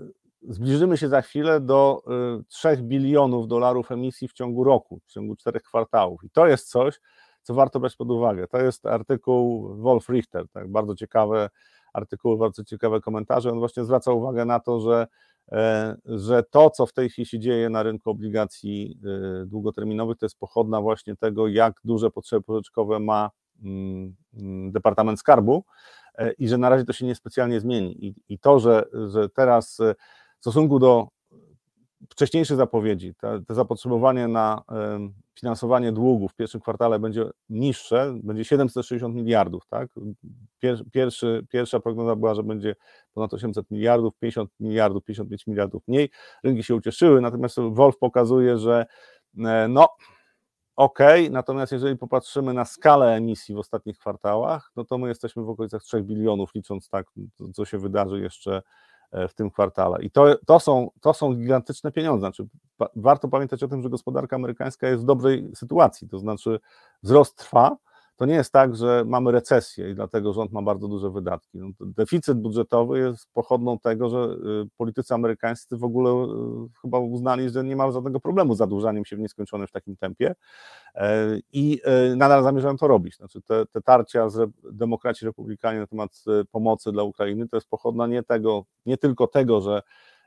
[0.49, 2.03] zbliżymy się za chwilę do
[2.49, 6.25] 3 y, bilionów dolarów emisji w ciągu roku, w ciągu czterech kwartałów.
[6.25, 7.01] I to jest coś,
[7.43, 8.47] co warto brać pod uwagę.
[8.49, 11.51] To jest artykuł Wolf Richter, tak, bardzo ciekawe
[11.93, 13.53] artykuły, bardzo ciekawe komentarze.
[13.53, 15.07] On właśnie zwraca uwagę na to, że,
[15.53, 18.99] e, że to, co w tej chwili się dzieje na rynku obligacji
[19.43, 23.31] y, długoterminowych, to jest pochodna właśnie tego, jak duże potrzeby pożyczkowe ma
[23.65, 25.65] mm, mm, Departament Skarbu
[26.15, 28.07] e, i że na razie to się niespecjalnie zmieni.
[28.07, 29.81] I, i to, że, że teraz
[30.45, 31.09] w stosunku do
[32.11, 34.63] wcześniejszych zapowiedzi, te, te zapotrzebowanie na
[35.39, 39.89] finansowanie długu w pierwszym kwartale będzie niższe, będzie 760 miliardów, tak?
[40.93, 42.75] Pierwszy, pierwsza prognoza była, że będzie
[43.15, 46.11] ponad 800 miliardów, 50 miliardów, 55 miliardów mniej.
[46.45, 48.87] Rynki się ucieszyły, natomiast Wolf pokazuje, że
[49.45, 49.89] e, no
[50.77, 50.99] ok,
[51.31, 55.83] natomiast jeżeli popatrzymy na skalę emisji w ostatnich kwartałach, no to my jesteśmy w okolicach
[55.83, 57.07] 3 bilionów, licząc tak,
[57.55, 58.63] co się wydarzy jeszcze
[59.29, 60.03] w tym kwartale.
[60.03, 62.21] I to, to, są, to są gigantyczne pieniądze.
[62.21, 62.47] Znaczy,
[62.97, 66.61] warto pamiętać o tym, że gospodarka amerykańska jest w dobrej sytuacji, to znaczy
[67.03, 67.77] wzrost trwa,
[68.17, 71.59] to nie jest tak, że mamy recesję i dlatego rząd ma bardzo duże wydatki.
[71.59, 74.19] No, deficyt budżetowy jest pochodną tego, że
[74.63, 79.05] y, politycy amerykańscy w ogóle y, chyba uznali, że nie ma żadnego problemu z zadłużaniem
[79.05, 80.35] się w nieskończonym w takim tempie
[80.95, 83.17] e, i e, nadal zamierzają to robić.
[83.17, 87.69] Znaczy te, te tarcia z demokraci republikanie na temat e, pomocy dla Ukrainy to jest
[87.69, 89.83] pochodna nie tego, nie tylko tego, że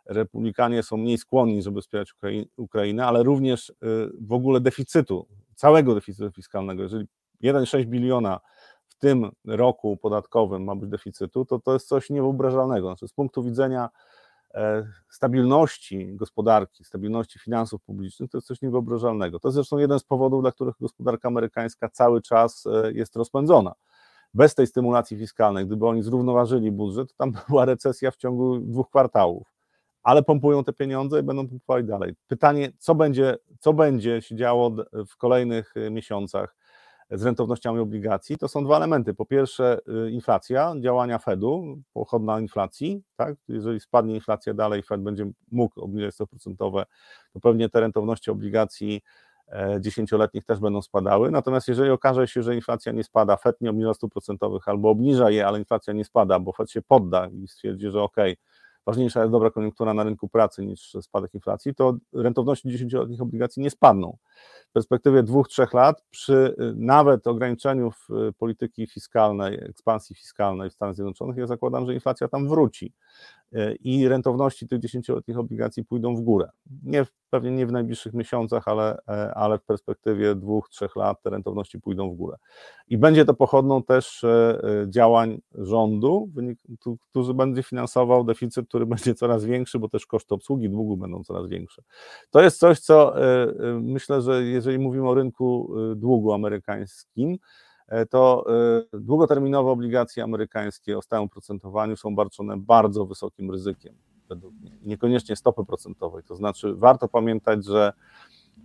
[0.05, 2.13] republikanie są mniej skłonni, żeby wspierać
[2.57, 3.73] Ukrainę, ale również
[4.21, 6.83] w ogóle deficytu, całego deficytu fiskalnego.
[6.83, 7.07] Jeżeli
[7.43, 8.39] 1,6 biliona
[8.87, 12.87] w tym roku podatkowym ma być deficytu, to to jest coś niewyobrażalnego.
[12.87, 13.89] Znaczy, z punktu widzenia
[14.53, 19.39] e, stabilności gospodarki, stabilności finansów publicznych, to jest coś niewyobrażalnego.
[19.39, 23.73] To jest zresztą jeden z powodów, dla których gospodarka amerykańska cały czas e, jest rozpędzona.
[24.33, 28.89] Bez tej stymulacji fiskalnej, gdyby oni zrównoważyli budżet, to tam była recesja w ciągu dwóch
[28.89, 29.47] kwartałów.
[30.03, 32.15] Ale pompują te pieniądze i będą pompowali dalej.
[32.27, 34.71] Pytanie, co będzie, co będzie się działo
[35.07, 36.55] w kolejnych e, miesiącach,
[37.11, 39.13] z rentownościami obligacji, to są dwa elementy.
[39.13, 43.03] Po pierwsze, y, inflacja, działania Fedu, pochodna inflacji.
[43.15, 43.35] Tak?
[43.47, 46.85] Jeżeli spadnie inflacja dalej, Fed będzie mógł obniżać stopy procentowe,
[47.33, 49.01] to pewnie te rentowności obligacji
[49.47, 51.31] e, dziesięcioletnich też będą spadały.
[51.31, 55.29] Natomiast jeżeli okaże się, że inflacja nie spada, Fed nie obniża stóp procentowych albo obniża
[55.29, 58.15] je, ale inflacja nie spada, bo Fed się podda i stwierdzi, że ok,
[58.85, 63.69] ważniejsza jest dobra koniunktura na rynku pracy niż spadek inflacji, to rentowności dziesięcioletnich obligacji nie
[63.69, 64.17] spadną
[64.73, 67.91] perspektywie dwóch, trzech lat przy y, nawet ograniczeniu
[68.29, 72.93] y, polityki fiskalnej, ekspansji fiskalnej w Stanach Zjednoczonych, ja zakładam, że inflacja tam wróci
[73.53, 76.49] y, i rentowności tych dziesięcioletnich obligacji pójdą w górę.
[76.83, 81.29] Nie, pewnie nie w najbliższych miesiącach, ale, e, ale w perspektywie dwóch, trzech lat te
[81.29, 82.37] rentowności pójdą w górę.
[82.87, 86.29] I będzie to pochodną też e, e, działań rządu,
[87.11, 91.47] który będzie finansował deficyt, który będzie coraz większy, bo też koszty obsługi długu będą coraz
[91.47, 91.81] większe.
[92.29, 93.13] To jest coś, co
[93.81, 97.37] myślę, że jeżeli mówimy o rynku y, długu amerykańskim,
[97.87, 98.45] e, to
[98.93, 103.95] y, długoterminowe obligacje amerykańskie o stałym oprocentowaniu są barczone bardzo wysokim ryzykiem,
[104.29, 104.77] według mnie.
[104.81, 106.23] Niekoniecznie stopy procentowej.
[106.23, 107.93] To znaczy, warto pamiętać, że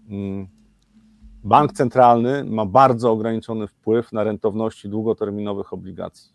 [0.09, 0.49] mm,
[1.45, 6.33] bank centralny ma bardzo ograniczony wpływ na rentowności długoterminowych obligacji.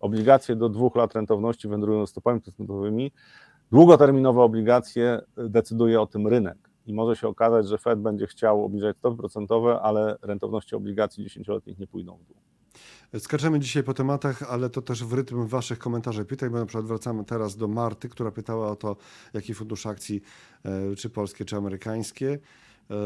[0.00, 3.12] Obligacje do dwóch lat rentowności wędrują stopami procentowymi.
[3.72, 8.96] Długoterminowe obligacje decyduje o tym rynek i może się okazać, że Fed będzie chciał obniżać
[8.96, 12.36] stopy procentowe, ale rentowności obligacji dziesięcioletnich nie pójdą w dół.
[13.18, 16.86] Skaczemy dzisiaj po tematach, ale to też w rytm waszych komentarzy pytań, bo na przykład
[16.86, 18.96] wracamy teraz do Marty, która pytała o to,
[19.34, 20.22] jaki fundusz akcji,
[20.64, 22.38] e, czy polskie, czy amerykańskie.
[22.90, 22.96] E,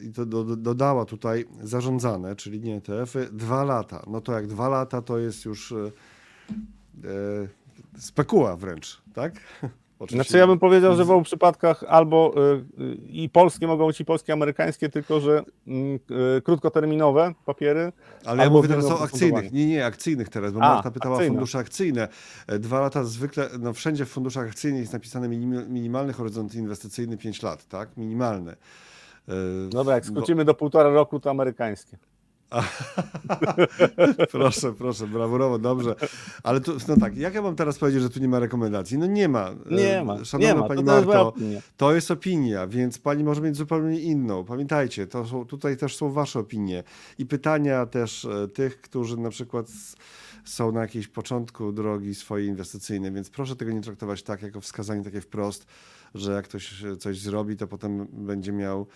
[0.00, 0.26] I to
[0.56, 4.04] dodała tutaj zarządzane, czyli nie ETF-y, dwa lata.
[4.06, 5.90] No to jak dwa lata to jest już e,
[7.98, 9.34] spekuła wręcz, tak?
[10.04, 12.34] Oczywiście Znaczy ja bym powiedział, że w obu przypadkach albo
[12.78, 15.98] y, y, i polskie mogą być i polskie, amerykańskie, tylko że mm,
[16.38, 17.92] y, krótkoterminowe papiery.
[18.24, 19.52] Ale ja mówię teraz o akcyjnych.
[19.52, 22.08] Nie, nie, akcyjnych teraz, bo A, Marta pytała o fundusze akcyjne.
[22.46, 27.16] E, Dwa lata zwykle, no wszędzie w funduszach akcyjnych jest napisane minim, minimalny horyzont inwestycyjny
[27.16, 27.96] 5 lat, tak?
[27.96, 28.52] Minimalny.
[29.28, 29.32] E,
[29.68, 31.98] Dobra, jak bo- skrócimy do półtora roku, to amerykańskie.
[34.30, 35.94] proszę, proszę, brawurowo, dobrze.
[36.42, 38.98] Ale tu, no tak, jak ja mam teraz powiedzieć, że tu nie ma rekomendacji?
[38.98, 39.50] No nie ma.
[39.50, 40.68] E, Nie ma, Szanowna nie ma.
[40.68, 41.60] pani to, to Marto, opinia.
[41.76, 44.44] To jest opinia, więc pani może mieć zupełnie inną.
[44.44, 46.82] Pamiętajcie, to są, tutaj też są wasze opinie
[47.18, 49.66] i pytania też e, tych, którzy na przykład
[50.44, 55.04] są na jakimś początku drogi swojej inwestycyjnej, więc proszę tego nie traktować tak, jako wskazanie
[55.04, 55.66] takie wprost,
[56.14, 58.86] że jak ktoś e, coś zrobi, to potem będzie miał e,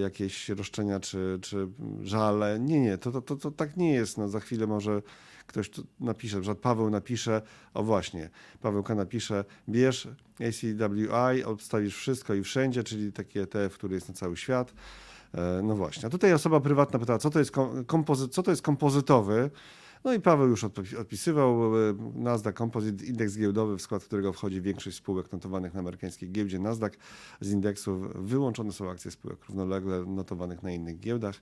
[0.00, 1.68] jakieś roszczenia czy, czy
[2.02, 2.58] żale.
[2.60, 4.18] Nie, nie, to, to, to, to tak nie jest.
[4.18, 5.02] No, za chwilę może
[5.46, 7.42] ktoś tu napisze, że Paweł napisze,
[7.74, 10.08] o właśnie, Pawełka napisze, bierz
[10.48, 14.74] ACWI, obstawisz wszystko i wszędzie, czyli taki ETF, który jest na cały świat.
[15.34, 16.06] E, No właśnie.
[16.06, 19.50] A tutaj osoba prywatna pytała, co to jest, kom- kompozy- co to jest kompozytowy?
[20.06, 21.76] No i Paweł już odpi- odpisywał.
[21.76, 26.58] e, Nasdaq Composite, indeks giełdowy, w skład którego wchodzi większość spółek notowanych na amerykańskiej giełdzie
[26.58, 26.90] Nasdaq.
[27.40, 31.34] Z indeksu wyłączone są akcje spółek równolegle notowanych na innych giełdach.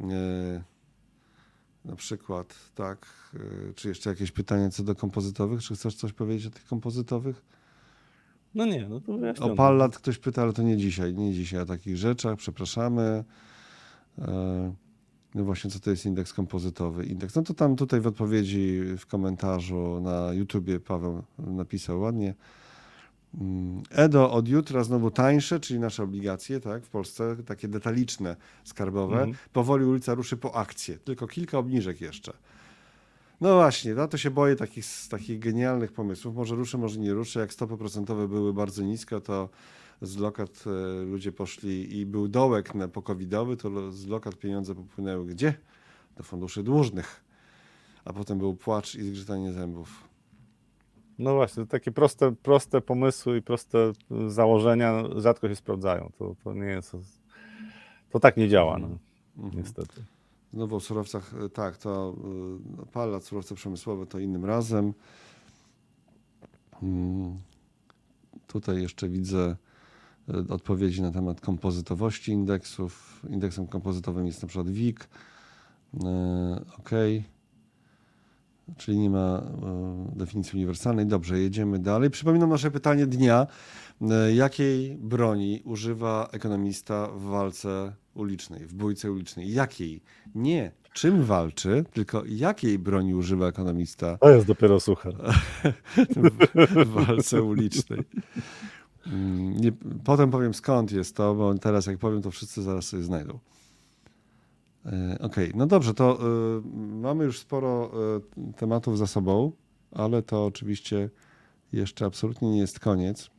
[0.00, 0.62] E,
[1.84, 3.06] Na przykład, tak.
[3.70, 5.62] e, Czy jeszcze jakieś pytania co do kompozytowych?
[5.62, 7.42] Czy chcesz coś powiedzieć o tych kompozytowych?
[8.54, 9.52] No nie, no to wyjaśnione.
[9.52, 11.14] O Pallat ktoś pyta, ale to nie dzisiaj.
[11.14, 12.36] Nie dzisiaj o takich rzeczach.
[12.38, 13.24] Przepraszamy.
[15.34, 17.06] No właśnie, co to jest indeks kompozytowy?
[17.06, 17.34] Indeks.
[17.34, 22.34] No to tam tutaj w odpowiedzi w komentarzu na YouTubie Paweł napisał ładnie.
[23.40, 29.16] Mm, EDO od jutra znowu tańsze, czyli nasze obligacje, tak, w Polsce, takie detaliczne, skarbowe.
[29.16, 29.36] Mhm.
[29.52, 30.98] Powoli ulica ruszy po akcje.
[30.98, 32.32] Tylko kilka obniżek jeszcze.
[33.40, 36.34] No właśnie, no to się boję takich, takich genialnych pomysłów.
[36.34, 37.38] Może ruszy, może nie ruszy.
[37.38, 39.48] Jak stopy procentowe były bardzo nisko, to
[40.02, 45.26] z lokat e, ludzie poszli i był dołek na pokowidowy, to z lokat pieniądze popłynęły
[45.26, 45.54] gdzie?
[46.16, 47.24] Do funduszy dłużnych.
[48.04, 50.08] A potem był płacz i zgrzytanie zębów.
[51.18, 53.92] No właśnie, takie proste, proste pomysły i proste
[54.26, 56.10] y, założenia rzadko się sprawdzają.
[56.18, 56.96] To, to nie jest.
[58.10, 58.88] To tak nie działa, no,
[59.38, 59.62] Mhm.
[59.62, 60.04] niestety.
[60.52, 64.92] Znowu o surowcach, e, tak, to y, no, palat, surowce przemysłowe to innym razem.
[66.82, 67.38] Mm,
[68.46, 69.56] Tutaj jeszcze widzę
[70.48, 73.22] odpowiedzi na temat kompozytowości indeksów.
[73.30, 75.08] Indeksem kompozytowym jest na przykład WIG.
[76.78, 76.90] OK.
[78.76, 81.06] Czyli nie ma e, definicji uniwersalnej.
[81.06, 82.10] Dobrze, jedziemy dalej.
[82.10, 83.46] Przypominam nasze pytanie dnia.
[84.00, 89.52] E, Jakiej broni używa ekonomista w walce ulicznej, w bójce ulicznej?
[89.52, 90.02] Jakiej?
[90.34, 95.14] Nie czym walczy, tylko jakiej broni używa ekonomista To jest dopiero suchar.
[96.84, 98.00] w walce ulicznej.
[99.06, 99.72] Mm, Nie,
[100.04, 103.38] potem powiem skąd jest to, bo teraz jak powiem, to wszyscy zaraz sobie znajdą.
[104.86, 106.18] E, Okej, no dobrze, to
[106.58, 106.62] y,
[107.00, 107.90] mamy już sporo
[108.50, 109.52] y, tematów za sobą,
[109.92, 111.10] ale to oczywiście
[111.72, 113.30] jeszcze absolutnie nie jest koniec.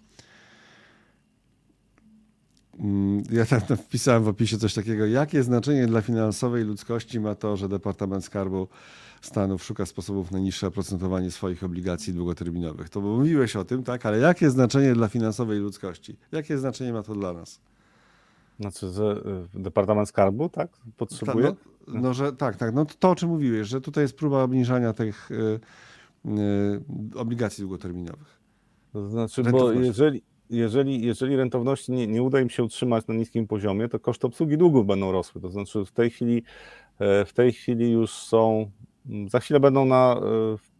[2.80, 7.58] Mm, Ja tam wpisałem w opisie coś takiego, jakie znaczenie dla finansowej ludzkości ma to,
[7.58, 8.68] że Departament Skarbu
[9.22, 12.90] Stanów szuka sposobów na niższe oprocentowanie swoich obligacji długoterminowych.
[12.90, 16.18] To mówiłeś o tym, tak, ale jakie znaczenie dla finansowej ludzkości?
[16.32, 17.60] Jakie znaczenie ma to dla nas?
[18.60, 19.24] Znaczy, że
[19.56, 20.70] y, Departament Skarbu, tak?
[20.98, 21.48] Potrzebuje?
[21.48, 21.56] Ta,
[21.88, 24.44] no, no, że tak, tak, no to, to o czym mówiłeś, że tutaj jest próba
[24.44, 25.60] obniżania tych y,
[26.26, 28.40] y, obligacji długoterminowych.
[28.94, 33.48] To znaczy, bo jeżeli, jeżeli, jeżeli rentowności nie, nie uda im się utrzymać na niskim
[33.48, 35.42] poziomie, to koszty obsługi długów będą rosły.
[35.42, 36.44] To znaczy w tej chwili,
[37.00, 38.72] e, w tej chwili już są,
[39.10, 40.22] m, za chwilę będą na e,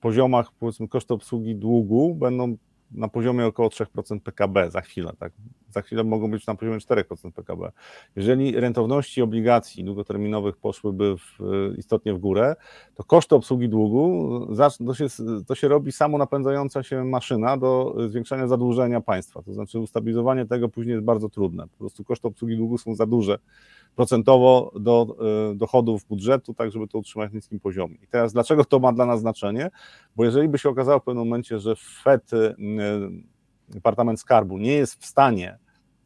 [0.02, 2.58] poziomach, powiedzmy, koszty obsługi długu będą
[2.94, 5.32] na poziomie około 3% PKB za chwilę, tak?
[5.70, 7.72] Za chwilę mogą być na poziomie 4% PKB.
[8.16, 12.56] Jeżeli rentowności obligacji długoterminowych poszłyby w, e, istotnie w górę,
[12.96, 14.30] to koszty obsługi długu,
[14.86, 15.06] to się,
[15.48, 19.42] to się robi samo napędzająca się maszyna do zwiększania zadłużenia państwa.
[19.42, 21.68] To znaczy ustabilizowanie tego później jest bardzo trudne.
[21.68, 23.40] Po prostu koszty obsługi długu są za duże
[23.96, 25.16] procentowo do
[25.52, 27.96] e, dochodów budżetu, tak żeby to utrzymać w niskim poziomie.
[27.96, 29.70] I teraz dlaczego to ma dla nas znaczenie?
[30.16, 32.56] Bo jeżeli by się okazało w pewnym momencie, że Fed, e,
[33.70, 35.58] Departament Skarbu nie jest w stanie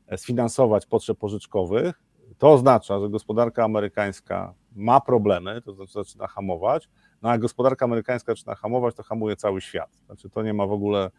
[0.08, 2.04] e, sfinansować potrzeb pożyczkowych,
[2.38, 6.90] to oznacza, że gospodarka amerykańska ma problemy, to znaczy zaczyna hamować,
[7.22, 9.90] no a gospodarka amerykańska zaczyna hamować, to hamuje cały świat.
[10.06, 11.12] Znaczy to nie ma w ogóle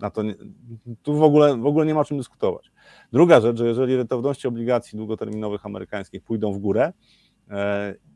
[0.00, 0.34] na to, nie,
[1.02, 2.72] tu w ogóle, w ogóle nie ma o czym dyskutować.
[3.12, 6.92] Druga rzecz, że jeżeli rentowności obligacji długoterminowych amerykańskich pójdą w górę,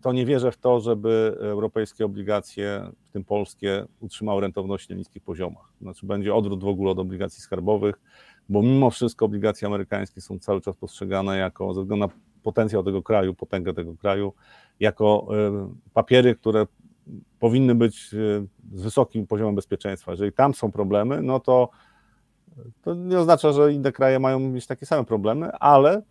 [0.02, 5.22] to nie wierzę w to, żeby europejskie obligacje, w tym polskie, utrzymały rentowność na niskich
[5.22, 5.72] poziomach.
[5.80, 8.00] Znaczy będzie odwrót w ogóle od obligacji skarbowych,
[8.48, 12.12] bo mimo wszystko obligacje amerykańskie są cały czas postrzegane jako, ze względu na
[12.42, 14.32] potencjał tego kraju, potęgę tego kraju,
[14.80, 15.28] jako
[15.94, 16.66] papiery, które
[17.38, 20.10] powinny być z wysokim poziomem bezpieczeństwa.
[20.10, 21.70] Jeżeli tam są problemy, no to
[22.82, 26.02] to nie oznacza, że inne kraje mają mieć takie same problemy, ale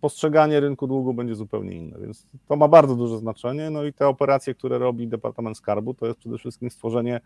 [0.00, 3.70] postrzeganie rynku długu będzie zupełnie inne, więc to ma bardzo duże znaczenie.
[3.70, 7.20] No i te operacje, które robi Departament Skarbu, to jest przede wszystkim stworzenie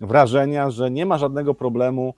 [0.00, 2.14] wrażenia, że nie ma żadnego problemu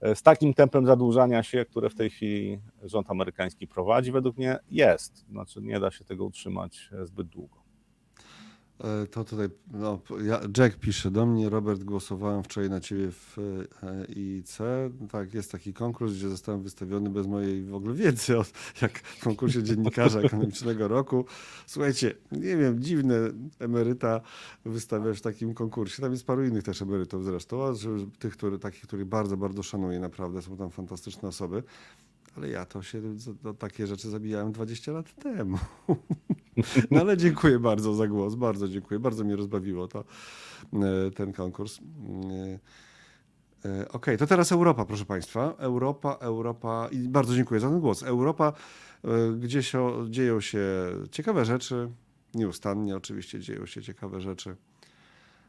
[0.00, 4.12] e, z takim tempem zadłużania się, które w tej chwili rząd amerykański prowadzi.
[4.12, 7.65] Według mnie jest, znaczy nie da się tego utrzymać e, zbyt długo.
[8.84, 13.36] E, to tutaj, no, ja, Jack pisze do mnie, Robert, głosowałem wczoraj na ciebie w
[14.08, 14.58] IC.
[15.10, 18.44] Tak, jest taki konkurs, gdzie zostałem wystawiony bez mojej w ogóle wiedzy, o,
[18.82, 21.24] jak konkursie dziennikarza ekonomicznego roku.
[21.66, 23.14] Słuchajcie, nie wiem, dziwne
[23.58, 24.20] emeryta
[24.64, 26.02] wystawiać w takim konkursie.
[26.02, 27.74] Tam jest paru innych też emerytów zresztą,
[28.18, 31.62] tych, który, takich, których bardzo, bardzo szanuję, naprawdę, są tam fantastyczne osoby.
[32.36, 33.02] Ale ja to się,
[33.42, 35.58] to takie rzeczy zabijałem 20 lat temu.
[36.90, 40.04] No ale dziękuję bardzo za głos, bardzo dziękuję, bardzo mnie rozbawiło to,
[40.72, 41.78] e, ten konkurs.
[41.78, 41.82] E,
[43.68, 45.54] e, okej, okay, to teraz Europa, proszę Państwa.
[45.58, 48.02] Europa, Europa i bardzo dziękuję za ten głos.
[48.02, 48.52] Europa,
[49.38, 50.60] gdzie się, dzieją się
[51.10, 51.90] ciekawe rzeczy,
[52.34, 54.56] nieustannie oczywiście dzieją się ciekawe rzeczy.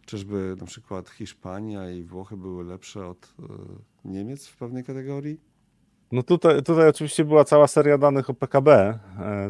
[0.06, 3.34] Czyżby na przykład Hiszpania i Włochy były lepsze od
[4.06, 5.40] Niemiec w pewnej kategorii?
[6.12, 9.00] No tutaj, tutaj oczywiście była cała seria danych o PKB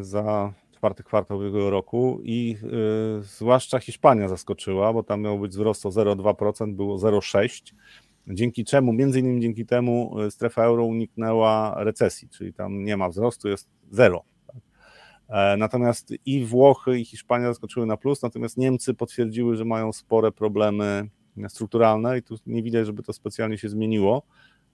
[0.00, 2.56] za czwarty kwartał ubiegłego roku i
[3.18, 7.72] y, zwłaszcza Hiszpania zaskoczyła, bo tam miał być wzrost o 0,2%, było 0,6%,
[8.28, 13.08] dzięki czemu, między innymi dzięki temu y, strefa euro uniknęła recesji, czyli tam nie ma
[13.08, 14.24] wzrostu, jest zero.
[14.46, 14.56] Tak?
[15.28, 20.32] E, natomiast i Włochy, i Hiszpania zaskoczyły na plus, natomiast Niemcy potwierdziły, że mają spore
[20.32, 21.08] problemy
[21.48, 24.22] strukturalne i tu nie widać, żeby to specjalnie się zmieniło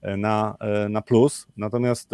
[0.01, 1.47] e, na, e, na plus.
[1.57, 2.11] Natomiast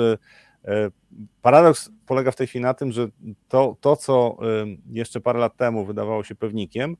[1.41, 3.07] paradoks polega w tej chwili na tym, że
[3.47, 6.97] to, to, co e, jeszcze parę lat temu wydawało się pewnikiem,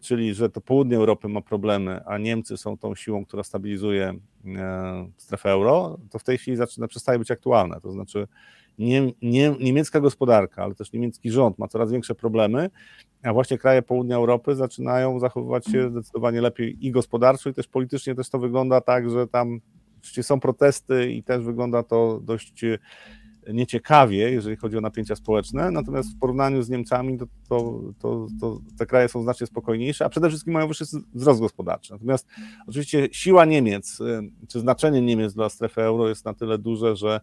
[0.00, 4.14] czyli że to południe Europy ma problemy, a Niemcy są tą siłą, która stabilizuje
[4.56, 7.80] e, strefę euro, to w tej chwili zaczyna, przestaje być aktualne.
[7.80, 8.28] To znaczy
[8.78, 12.70] nie, nie, niemiecka gospodarka, ale też niemiecki rząd ma coraz większe problemy,
[13.22, 18.14] a właśnie kraje południa Europy zaczynają zachowywać się zdecydowanie lepiej i gospodarczo, i też politycznie
[18.14, 19.60] też to wygląda tak, że tam
[20.06, 22.78] Oczywiście są protesty i też wygląda to dość e,
[23.52, 28.58] nieciekawie, jeżeli chodzi o napięcia społeczne, natomiast w porównaniu z Niemcami to, to, to, to,
[28.78, 30.84] te kraje są znacznie spokojniejsze, a przede wszystkim mają wyższy
[31.14, 31.92] wzrost gospodarczy.
[31.92, 32.28] Natomiast
[32.66, 37.20] oczywiście siła Niemiec, e, czy znaczenie Niemiec dla strefy euro jest na tyle duże, że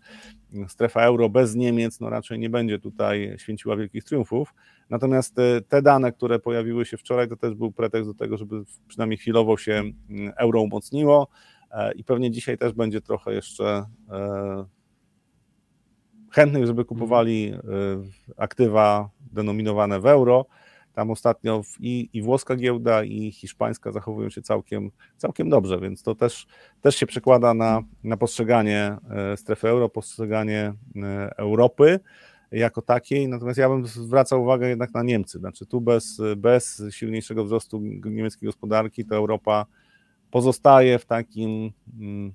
[0.67, 4.53] strefa euro bez Niemiec no raczej nie będzie tutaj święciła wielkich triumfów.
[4.89, 8.63] Natomiast e, te dane, które pojawiły się wczoraj, to też był pretekst do tego, żeby
[8.87, 9.83] przynajmniej chwilowo się
[10.37, 11.27] euro umocniło.
[11.73, 14.65] E, i pewnie dzisiaj też będzie trochę jeszcze e,
[16.31, 17.59] chętnych, żeby kupowali e,
[18.37, 20.45] aktywa denominowane w euro.
[20.93, 26.15] Tam ostatnio i, i włoska giełda, i hiszpańska zachowują się całkiem, całkiem dobrze, więc to
[26.15, 26.47] też,
[26.81, 28.97] też się przekłada na, na postrzeganie
[29.35, 30.73] strefy euro, postrzeganie
[31.37, 31.99] Europy
[32.51, 33.27] jako takiej.
[33.27, 35.39] Natomiast ja bym zwracał uwagę jednak na Niemcy.
[35.39, 39.65] Znaczy, tu bez, bez silniejszego wzrostu niemieckiej gospodarki to Europa
[40.33, 42.33] pozostaje w takim mm,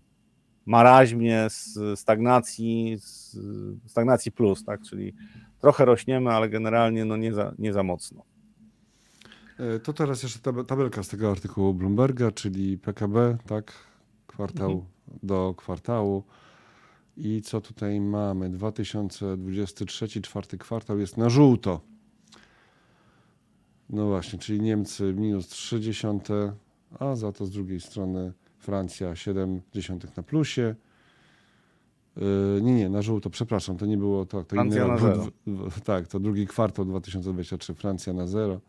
[0.66, 1.46] maraźmie
[1.94, 2.98] stagnacji,
[3.86, 4.82] stagnacji plus, tak?
[4.82, 5.14] czyli
[5.60, 8.22] trochę rośniemy, ale generalnie no nie, za, nie za mocno.
[9.58, 13.72] E, to teraz jeszcze tabelka z tego artykułu Bloomberga, czyli PKB, tak?
[14.26, 14.88] Kwartał mhm.
[15.22, 16.24] do kwartału.
[17.16, 18.50] I co tutaj mamy?
[18.50, 21.80] 2023, czwarty kwartał jest na żółto.
[23.90, 26.06] No właśnie, czyli Niemcy minus 30,
[26.98, 30.74] a za to z drugiej strony Francja 0,7 na plusie.
[32.16, 34.44] Yy, nie, nie, na żółto, przepraszam, to nie było to.
[34.44, 35.26] to Francja inny, na zero.
[35.84, 38.60] tak, to drugi kwartał 2023, Francja na zero.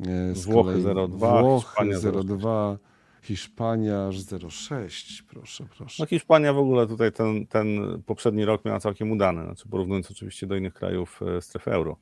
[0.00, 2.76] Yy, Włochy 0,2, Włochy 0,2.
[3.22, 6.02] Hiszpania aż 0,6, proszę, proszę.
[6.02, 7.66] No Hiszpania w ogóle tutaj ten, ten
[8.06, 11.96] poprzedni rok miała całkiem udany, znaczy porównując oczywiście do innych krajów e, strefy euro.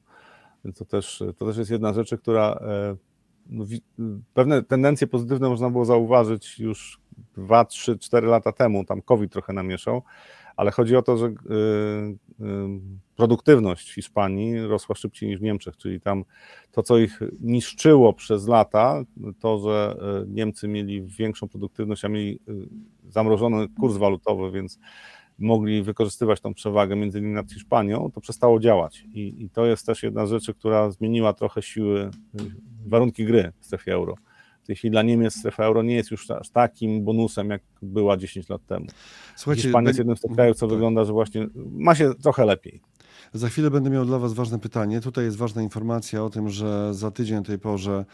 [0.64, 2.96] Więc to też, to też jest jedna rzecz, która e,
[4.34, 7.00] pewne tendencje pozytywne można było zauważyć już
[7.36, 10.02] 2, 3, 4 lata temu, tam COVID trochę namieszał,
[10.56, 11.34] ale chodzi o to, że y, y,
[13.16, 16.24] produktywność Hiszpanii rosła szybciej niż w Niemczech, czyli tam
[16.72, 19.02] to, co ich niszczyło przez lata,
[19.40, 22.40] to, że y, Niemcy mieli większą produktywność, a mieli
[23.08, 24.78] zamrożony kurs walutowy, więc
[25.38, 29.04] mogli wykorzystywać tą przewagę między innymi nad Hiszpanią, to przestało działać.
[29.12, 32.10] I, I, to jest też jedna z rzeczy, która zmieniła trochę siły,
[32.86, 34.14] warunki gry w strefie euro.
[34.62, 38.16] W tej chwili dla Niemiec strefa euro nie jest już aż takim bonusem, jak była
[38.16, 38.86] 10 lat temu.
[39.36, 40.74] Słuchajcie, Hiszpania jest jednym z tych krajów, co tak.
[40.74, 42.80] wygląda, że właśnie ma się trochę lepiej.
[43.32, 45.00] Za chwilę będę miał dla Was ważne pytanie.
[45.00, 48.04] Tutaj jest ważna informacja o tym, że za tydzień o tej porze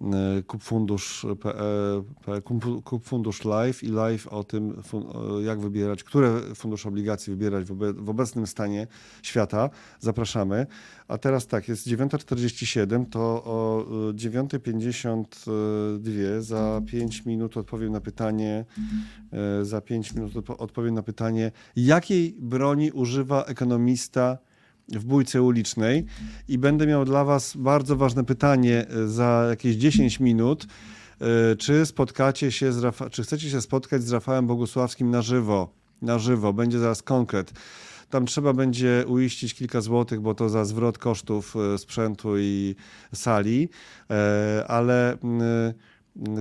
[0.00, 1.26] E, Kup Fundusz,
[2.84, 4.82] Kup Fundusz Live i live o tym,
[5.44, 8.86] jak wybierać, które fundusze obligacji wybierać w obecnym stanie
[9.22, 9.70] świata.
[10.00, 10.66] Zapraszamy.
[11.08, 18.64] A teraz tak, jest 9.47, to o 9.52 e, za 5 minut odpowiem na pytanie,
[19.32, 24.38] e, za 5 minut odpowiem na pytanie, jakiej broni używa ekonomista
[24.88, 26.04] w bójce ulicznej
[26.48, 30.66] i będę miał dla Was bardzo ważne pytanie e, za jakieś 10 minut.
[31.20, 35.72] E, czy spotkacie się z Rafa- czy chcecie się spotkać z Rafałem Bogusławskim na żywo?
[36.02, 37.52] Na żywo, będzie zaraz konkret.
[38.10, 42.74] Tam trzeba będzie uiścić kilka złotych, bo to za zwrot kosztów e, sprzętu i
[43.14, 43.68] sali,
[44.68, 45.18] ale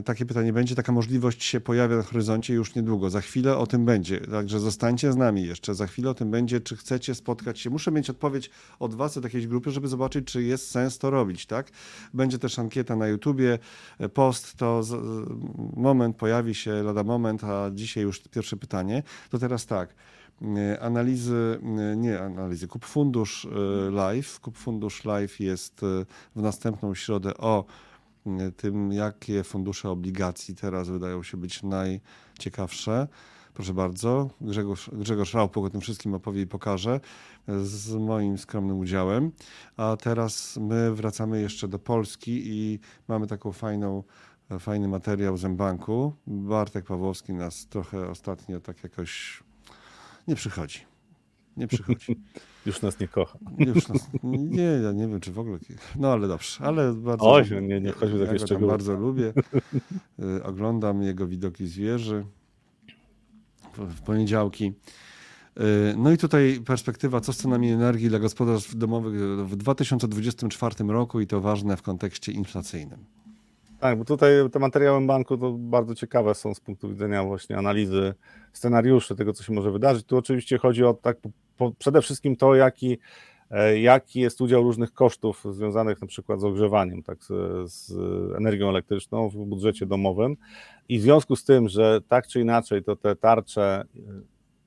[0.06, 3.10] takie pytanie będzie, taka możliwość się pojawia na horyzoncie już niedługo.
[3.10, 4.20] Za chwilę o tym będzie.
[4.20, 5.76] Także zostańcie z nami jeszcze.
[5.76, 7.70] Za chwilę o tym będzie, czy chcecie spotkać się.
[7.70, 8.50] Muszę mieć odpowiedź
[8.80, 11.72] od Was, od jakiejś grupy, żeby zobaczyć, czy jest sens to robić, tak?
[12.14, 13.60] Będzie też ankieta na YouTubie,
[14.14, 14.96] post, to z,
[15.76, 19.04] moment pojawi się lada moment, a dzisiaj już pierwsze pytanie.
[19.30, 19.94] To teraz tak
[20.80, 21.60] analizy,
[21.98, 24.40] nie analizy, Kup Fundusz y, Live.
[24.40, 26.06] Kup Fundusz Live jest y,
[26.36, 27.66] w następną środę o
[28.58, 33.08] tym, jakie fundusze obligacji teraz wydają się być najciekawsze.
[33.54, 37.00] Proszę bardzo, Grzegorz, Grzegorz Rałpok o tym wszystkim opowie i pokaże
[37.48, 39.32] z moim skromnym udziałem.
[39.78, 44.04] A teraz my wracamy jeszcze do Polski i mamy taką fajną,
[44.60, 46.14] fajny materiał z Mbanku.
[46.28, 49.44] Bartek Pawłowski nas trochę ostatnio tak jakoś
[50.28, 50.80] nie przychodzi.
[51.58, 52.16] Nie przychodzi.
[52.68, 53.39] Już nas nie kocha.
[53.57, 55.57] Już nas, nie, ja nie wiem, czy w ogóle.
[55.95, 57.32] No ale dobrze, ale bardzo.
[57.32, 59.34] Oj, nie, nie chodźmy ja takie bardzo lubię.
[60.39, 62.26] Y, oglądam jego widoki zwierzy
[63.78, 64.74] w poniedziałki.
[65.59, 71.20] Y, no i tutaj perspektywa, co z cenami energii dla gospodarstw domowych w 2024 roku
[71.20, 73.05] i to ważne w kontekście inflacyjnym.
[73.80, 78.13] Tak, bo tutaj te materiały banku to bardzo ciekawe są z punktu widzenia właśnie analizy
[78.53, 80.05] scenariuszy tego, co się może wydarzyć.
[80.05, 81.18] Tu oczywiście chodzi o tak
[81.58, 82.97] po, przede wszystkim to, jaki,
[83.51, 87.28] e, jaki jest udział różnych kosztów związanych na przykład z ogrzewaniem, tak, z,
[87.72, 87.91] z
[88.38, 90.38] energią elektryczną w budżecie domowym.
[90.89, 94.01] I w związku z tym, że tak czy inaczej to te tarcze e,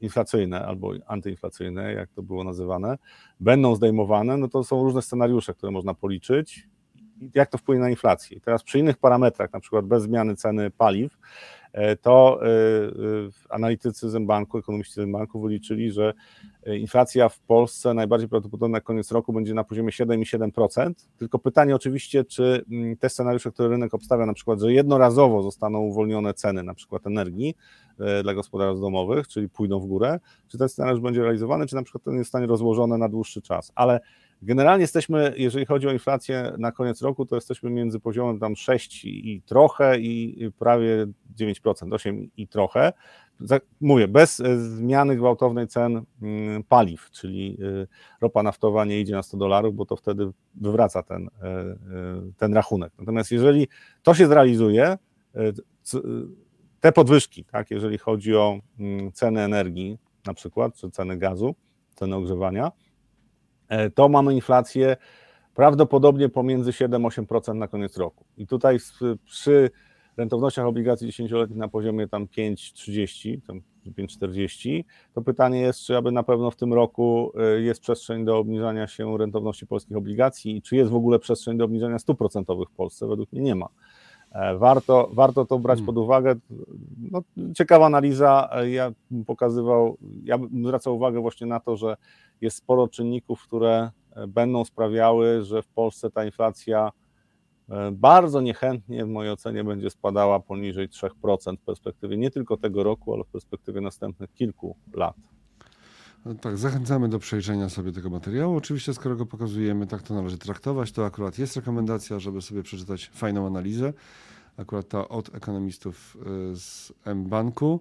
[0.01, 2.99] inflacyjne albo antyinflacyjne, jak to było nazywane,
[3.41, 6.69] będą zdejmowane, no to są różne scenariusze, które można policzyć
[7.35, 8.41] jak to wpłynie na inflację.
[8.41, 11.19] Teraz przy innych parametrach, na przykład bez zmiany ceny paliw,
[12.03, 12.91] to e, e,
[13.49, 16.15] analitycy Zembanku, ekonomiści Zembanku wyliczyli, że
[16.67, 20.93] inflacja w Polsce najbardziej prawdopodobnie na koniec roku będzie na poziomie 7,7%.
[21.19, 25.79] Tylko pytanie oczywiście, czy mm, te scenariusze, które rynek obstawia, na przykład, że jednorazowo zostaną
[25.79, 27.55] uwolnione ceny na przykład energii
[28.23, 32.05] dla gospodarstw domowych, czyli pójdą w górę, czy ten scenariusz będzie realizowany, czy na przykład
[32.05, 33.73] ten jest w stanie rozłożony na dłuższy czas.
[33.75, 34.01] Ale
[34.43, 39.05] Generalnie jesteśmy, jeżeli chodzi o inflację na koniec roku, to jesteśmy między poziomem tam 6
[39.05, 41.07] i trochę i prawie
[41.39, 42.93] 9%, 8 i trochę.
[43.81, 47.87] Mówię, bez e, zmiany gwałtownej cen mm, paliw, czyli e,
[48.21, 51.77] ropa naftowa nie idzie na 100 dolarów, bo to wtedy wywraca ten, e,
[52.37, 52.93] ten rachunek.
[52.99, 53.69] Natomiast jeżeli
[54.03, 54.99] to się zrealizuje,
[56.81, 61.55] te podwyżki, tak, jeżeli chodzi o mm, ceny energii na przykład, czy ceny gazu,
[61.95, 62.73] ceny ogrzewania,
[63.95, 64.97] to mamy inflację
[65.55, 68.25] prawdopodobnie pomiędzy 7-8% na koniec roku.
[68.37, 68.79] I tutaj
[69.25, 69.71] przy
[70.17, 76.23] rentownościach obligacji 10-letnich na poziomie tam 5,30, tam 5,40, to pytanie jest, czy aby na
[76.23, 80.77] pewno w tym roku e, jest przestrzeń do obniżania się rentowności polskich obligacji i czy
[80.77, 83.07] jest w ogóle przestrzeń do obniżania stóp procentowych w Polsce?
[83.07, 83.69] Według mnie nie ma.
[84.33, 85.87] E, warto, warto to brać hmm.
[85.87, 86.35] pod uwagę.
[87.11, 87.23] No,
[87.55, 88.51] ciekawa analiza.
[88.69, 91.97] Ja bym pokazywał, ja bym zwracał uwagę właśnie na to, że
[92.41, 96.91] jest sporo czynników, które e, będą sprawiały, że w Polsce ta inflacja
[97.69, 102.83] e, bardzo niechętnie w mojej ocenie będzie spadała poniżej 3% w perspektywie nie tylko tego
[102.83, 105.17] roku, ale w perspektywie następnych kilku lat.
[106.25, 108.57] No tak, zachęcamy do przejrzenia sobie tego materiału.
[108.57, 110.93] Oczywiście, skoro go pokazujemy, tak to należy traktować.
[110.93, 113.93] To akurat jest rekomendacja, żeby sobie przeczytać fajną analizę.
[114.57, 116.17] Akurat ta od ekonomistów
[116.53, 117.81] y, z M-Banku.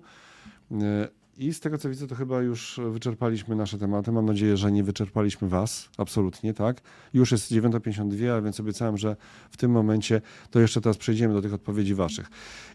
[1.40, 4.12] I z tego co widzę, to chyba już wyczerpaliśmy nasze tematy.
[4.12, 6.82] Mam nadzieję, że nie wyczerpaliśmy Was, absolutnie, tak?
[7.14, 9.16] Już jest 9.52, a więc obiecałem, że
[9.52, 10.22] w tym momencie
[10.52, 12.30] to jeszcze teraz przejdziemy do tych odpowiedzi Waszych.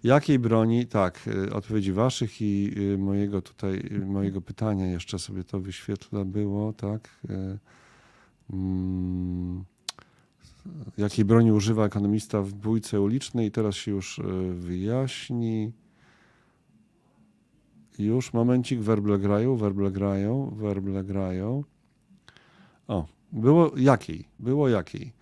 [0.04, 5.44] Jakiej broni, tak, y, odpowiedzi Waszych i y, mojego tutaj, y, mojego pytania jeszcze sobie
[5.44, 7.20] to wyświetla było, tak?
[8.52, 9.64] Mm,
[10.98, 13.50] jakiej broni używa ekonomista w bójce ulicznej?
[13.50, 14.20] Teraz się już
[14.54, 15.72] wyjaśni.
[17.98, 21.64] Już, momencik, werble grają, werble grają, werble grają.
[22.88, 25.12] O, było jakiej, było jakiej,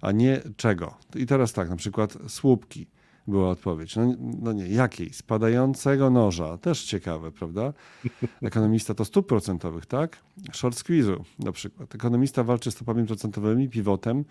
[0.00, 0.94] a nie czego.
[1.14, 2.86] I teraz tak, na przykład słupki
[3.28, 3.96] była odpowiedź.
[3.96, 5.12] No, no nie, jakiej?
[5.12, 6.58] Spadającego noża.
[6.58, 7.72] Też ciekawe, prawda?
[8.42, 10.18] Ekonomista to stóp procentowych, tak?
[10.52, 11.94] Short squeeze'u na przykład.
[11.94, 14.24] Ekonomista walczy stopami procentowymi, pivotem.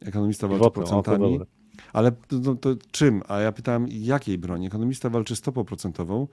[0.00, 1.32] Ekonomista walczy Pivotem, o, procentami.
[1.32, 1.46] dobre.
[1.92, 3.22] Ale to, to, to czym?
[3.28, 4.66] A ja pytałem, jakiej broni?
[4.66, 6.26] Ekonomista walczy stopą procentową.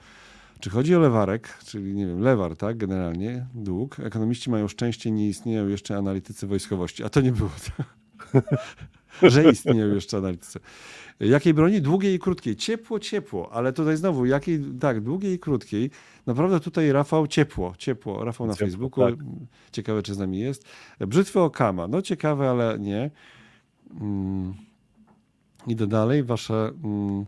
[0.60, 4.00] Czy chodzi o lewarek, czyli nie wiem, lewar, tak, generalnie, dług.
[4.00, 7.04] Ekonomiści mają szczęście, nie istnieją jeszcze analitycy wojskowości.
[7.04, 7.84] A to nie było to.
[9.30, 10.60] Że istnieją jeszcze analitycy.
[11.20, 11.82] Jakiej broni?
[11.82, 12.56] Długiej i krótkiej.
[12.56, 15.92] Ciepło, ciepło, ale tutaj znowu, jakiej, tak, długiej i krótkiej.
[16.26, 18.26] Naprawdę tutaj Rafał ciepło, ciepło.
[18.26, 19.06] Rafał na Ciepło, Facebooku.
[19.06, 19.16] tak.
[19.72, 20.66] Ciekawe, czy z nami jest.
[21.00, 21.88] Brzytwy Okama.
[21.88, 23.12] No ciekawe, ale nie.
[24.02, 24.54] Mm.
[25.68, 26.24] Idę dalej.
[26.24, 27.26] Wasze, mm,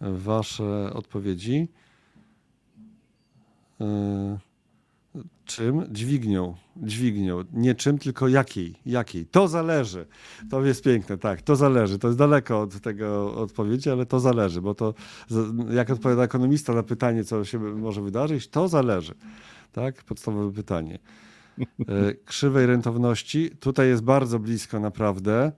[0.00, 1.68] wasze odpowiedzi.
[3.80, 4.38] Yy,
[5.44, 5.84] Czym?
[5.90, 6.54] Dźwignią.
[6.76, 7.44] Dźwignią.
[7.52, 8.74] Nie czym, tylko jakiej.
[8.86, 9.26] Jakiej.
[9.26, 10.06] To zależy.
[10.50, 11.42] To jest piękne, tak.
[11.42, 11.98] To zależy.
[11.98, 14.94] To jest daleko od tego odpowiedzi, ale to zależy, bo to
[15.70, 19.14] jak odpowiada ekonomista na pytanie, co się może wydarzyć, to zależy.
[19.72, 20.04] Tak?
[20.04, 20.98] Podstawowe pytanie.
[21.60, 21.64] E,
[22.24, 23.50] Krzywej rentowności.
[23.50, 25.52] Tutaj jest bardzo blisko naprawdę.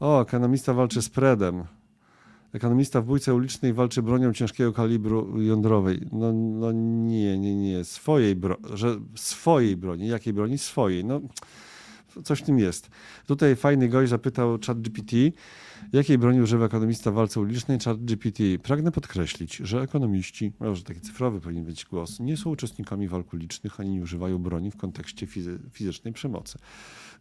[0.00, 1.64] O, ekonomista walczy z predem.
[2.54, 6.08] Ekonomista w bójce ulicznej walczy bronią ciężkiego kalibru jądrowej.
[6.12, 7.84] No, no nie, nie, nie.
[7.84, 10.08] Swojej, bro, że swojej broni.
[10.08, 10.58] Jakiej broni?
[10.58, 11.04] Swojej.
[11.04, 11.20] No,
[12.24, 12.90] coś w tym jest.
[13.26, 15.12] Tutaj fajny gość zapytał ChatGPT,
[15.92, 18.42] jakiej broni używa ekonomista w walce ulicznej ChatGPT.
[18.62, 23.80] Pragnę podkreślić, że ekonomiści, może taki cyfrowy powinien być głos, nie są uczestnikami walk ulicznych,
[23.80, 26.58] ani nie używają broni w kontekście fizy fizycznej przemocy.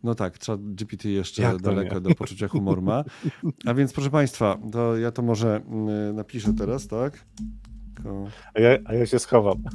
[0.03, 2.01] No tak, ChatGPT jeszcze daleko nie?
[2.01, 3.03] do poczucia humoru ma.
[3.65, 7.25] A więc proszę Państwa, to ja to może mm, napiszę teraz, tak?
[8.53, 9.63] A ja, a ja się schowam.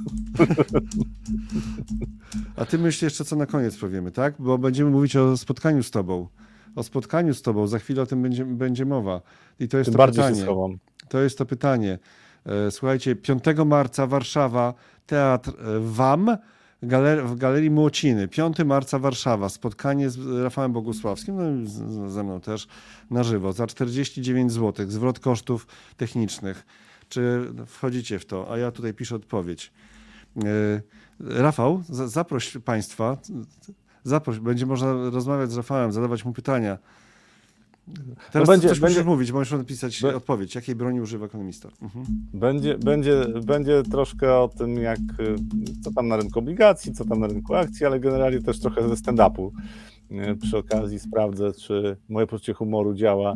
[2.57, 4.35] A ty myśl jeszcze, co na koniec powiemy, tak?
[4.39, 6.29] Bo będziemy mówić o spotkaniu z tobą.
[6.79, 9.21] O spotkaniu z tobą, za chwilę o tym będzie, będzie mowa.
[9.61, 10.45] I to jest Tym to bardziej się pytanie.
[10.45, 10.79] schowam.
[11.09, 11.99] To jest to pytanie.
[12.47, 14.75] E, Słuchajcie, 5 marca Warszawa,
[15.07, 16.37] Teatr e, WAM
[17.25, 18.29] w Galerii Młociny.
[18.29, 22.69] 5 marca Warszawa, spotkanie z Rafałem Bogusławskim, no, z, z- ze mną też
[23.11, 25.67] na żywo, za 49 zł, zwrot kosztów
[25.97, 26.67] technicznych.
[27.09, 28.53] Czy wchodzicie w to?
[28.53, 29.73] A ja tutaj piszę odpowiedź.
[30.37, 30.43] E,
[31.21, 33.17] Rafał, za- zaproś Państwa,
[34.05, 36.79] zaproś, będzie można rozmawiać z Rafałem, zadawać mu pytania.
[38.33, 40.55] Teraz będzie- coś musisz będzie- mówić, możesz napisać Be- odpowiedź.
[40.55, 41.69] Jakiej broni używa ekonomista?
[41.83, 42.05] Mhm.
[42.35, 45.35] Będzie, będzie, będzie troszkę o tym, jak, y,
[45.85, 48.95] co tam na rynku obligacji, co tam na rynku akcji, ale generalnie też trochę ze
[48.95, 49.51] stand-upu.
[50.13, 53.35] Y, Przy okazji sprawdzę, czy moje poczucie humoru działa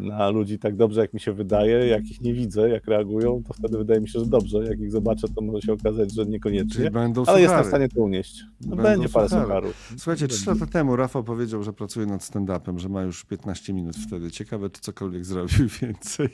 [0.00, 1.86] na ludzi tak dobrze, jak mi się wydaje.
[1.86, 4.64] Jak ich nie widzę, jak reagują, to wtedy wydaje mi się, że dobrze.
[4.64, 6.90] Jak ich zobaczę, to może się okazać, że Czyli niekoniecznie.
[6.90, 7.68] będą Ale jestem w suchary.
[7.68, 8.44] stanie to unieść.
[8.66, 9.46] No, będzie parę suchary.
[9.46, 9.92] sucharów.
[9.96, 13.96] Słuchajcie, trzy lata temu Rafał powiedział, że pracuje nad stand-upem, że ma już 15 minut
[13.96, 14.30] wtedy.
[14.30, 16.28] Ciekawe, czy cokolwiek zrobił więcej.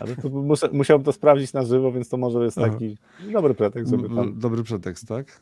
[0.00, 2.70] Ale to muszę, musiałbym to sprawdzić na żywo, więc to może jest Aha.
[2.72, 2.96] taki
[3.32, 5.40] dobry pretekst, żeby tam Dobry pretekst, tak?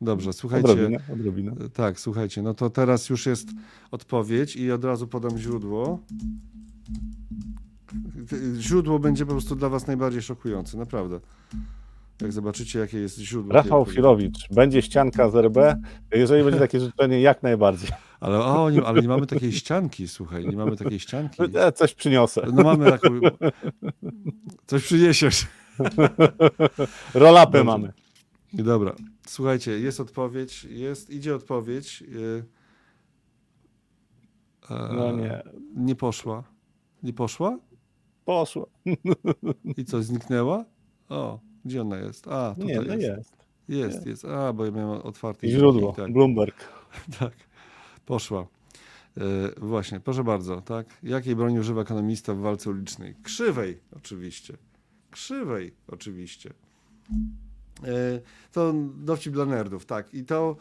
[0.00, 0.72] Dobrze, słuchajcie.
[0.72, 1.52] odrobinę, odrobinę.
[1.72, 3.48] Tak, słuchajcie, no to teraz już jest
[3.90, 5.98] odpowiedź i od razu podam źródło.
[8.58, 11.20] Źródło będzie po prostu dla was najbardziej szokujące, naprawdę.
[12.20, 13.52] Jak zobaczycie, jakie jest źródło.
[13.52, 13.84] Rafał.
[13.84, 15.56] Filowicz, będzie ścianka z RB.
[16.12, 17.90] Jeżeli będzie takie życzenie, jak najbardziej.
[18.20, 21.42] Ale, o, nie, ale nie mamy takiej ścianki, słuchaj, nie mamy takiej ścianki.
[21.52, 22.46] Ja coś przyniosę.
[22.52, 23.20] No mamy taką...
[24.66, 25.46] Coś przyniesiesz.
[27.14, 27.64] Rolapę Dobrze.
[27.64, 27.92] mamy.
[28.52, 28.94] Dobra,
[29.26, 32.00] słuchajcie, jest odpowiedź, jest, idzie odpowiedź.
[32.00, 32.44] yy,
[34.70, 35.42] e, No nie,
[35.76, 36.44] Nie poszła.
[37.02, 37.58] Nie poszła?
[38.24, 38.68] poszło.
[39.78, 40.64] I co, zniknęła?
[41.08, 42.28] O, gdzie ona jest?
[42.28, 43.02] A, tutaj Nie, no jest.
[43.02, 43.34] jest.
[43.68, 44.24] Jest, jest.
[44.24, 46.68] A, bo ja miałem otwarty Źródło, Tak, Bloomberg.
[47.20, 47.32] tak.
[48.06, 48.46] Poszła.
[49.16, 49.20] E,
[49.60, 50.86] właśnie, proszę bardzo, tak.
[51.02, 53.14] Jakiej broni używa ekonomista w walce ulicznej?
[53.22, 54.56] Krzywej, oczywiście.
[55.10, 56.50] Krzywej, oczywiście.
[57.82, 58.20] E,
[58.52, 60.14] to dowcip dla nerdów, tak.
[60.14, 60.56] I to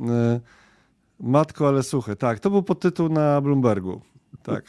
[0.00, 0.40] e,
[1.20, 2.40] Matko, ale suche, tak.
[2.40, 4.00] To był podtytuł na Bloombergu.
[4.42, 4.64] Tak,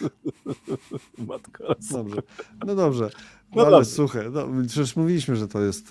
[1.27, 2.21] Matko, dobrze.
[2.65, 3.09] No dobrze.
[3.55, 3.89] No ale dobrze.
[3.91, 4.29] suche.
[4.29, 5.89] No, przecież mówiliśmy, że to jest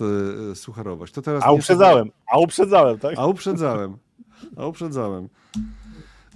[0.51, 1.13] e, sucharowość.
[1.13, 3.13] To teraz A nie- uprzedzałem, a uprzedzałem, tak?
[3.17, 3.97] A uprzedzałem.
[4.57, 5.29] A uprzedzałem.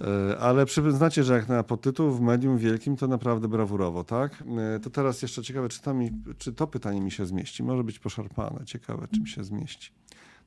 [0.00, 4.44] E, Ale przyznacie, że jak na podtytuł w medium wielkim, to naprawdę brawurowo, tak?
[4.76, 7.62] E, To teraz jeszcze ciekawe, czy to, mi, czy to pytanie mi się zmieści.
[7.62, 8.64] Może być poszarpane.
[8.64, 9.90] Ciekawe, czy mi się zmieści.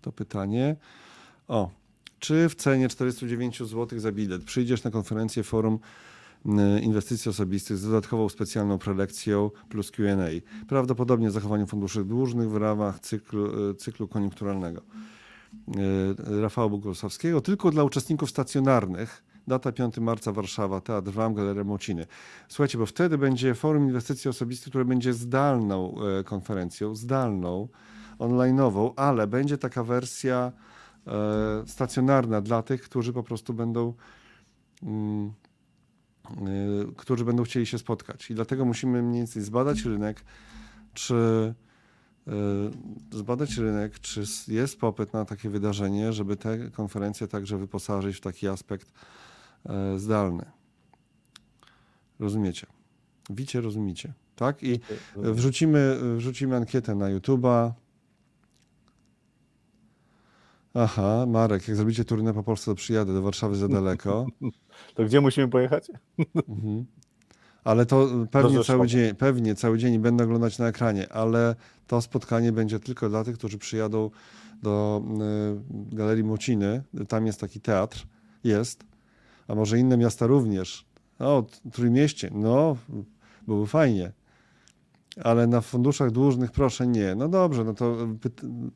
[0.02, 0.76] To pytanie.
[1.48, 1.70] O.
[2.20, 5.80] Czy w cenie 49 zł za bilet przyjdziesz na konferencję forum
[6.82, 10.66] inwestycji osobistych z dodatkową specjalną prelekcją plus Q&A?
[10.68, 14.82] Prawdopodobnie z zachowaniem funduszy dłużnych w ramach cyklu, e, cyklu koniunkturalnego.
[16.42, 19.24] Rafała Bogusławskiego, tylko dla uczestników stacjonarnych.
[19.48, 22.06] Data 5 marca Warszawa, Teatr Wam, Galeria Młociny.
[22.48, 27.68] Słuchajcie, bo wtedy będzie Forum Inwestycji Osobistych, które będzie zdalną e, konferencją, zdalną,
[28.20, 30.52] online'ową, ale będzie taka wersja
[31.08, 33.94] e, stacjonarna dla tych, którzy po prostu będą
[34.84, 35.34] mm,
[36.92, 38.32] y, którzy będą chcieli się spotkać.
[38.32, 40.22] I dlatego musimy mniej więcej zbadać rynek,
[40.94, 41.54] czy
[43.12, 48.48] zbadać rynek, czy jest popyt na takie wydarzenie, żeby te konferencje także wyposażyć w taki
[48.48, 49.23] aspekt e,
[49.98, 50.46] zdalny.
[52.20, 52.68] Rozumiecie?
[53.30, 54.14] Wicie, rozumiecie.
[54.36, 54.64] Tak?
[54.64, 54.80] I
[55.16, 57.72] wrzucimy, wrzucimy ankietę na YouTube'a.
[60.74, 64.26] Aha, Marek, jak zrobicie turnę po Polsce, to przyjadę do Warszawy za daleko.
[64.96, 65.92] To gdzie musimy pojechać?
[66.36, 66.86] Mhm.
[67.64, 68.78] Ale to pewnie Rzeszowa.
[68.78, 71.56] cały, dzień, pewnie cały dzień będę oglądać na ekranie, ale
[71.88, 74.10] to spotkanie będzie tylko dla tych, którzy przyjadą
[74.62, 75.04] do
[75.92, 76.84] y, Galerii Młociny.
[77.08, 78.08] Tam jest taki teatr,
[78.44, 78.84] jest,
[79.48, 80.86] a może inne miasta również.
[81.20, 82.78] O, Trójmieście, no,
[83.48, 84.12] byłoby fajnie.
[85.24, 87.16] Ale na funduszach dłużnych proszę nie.
[87.16, 87.98] No dobrze, no to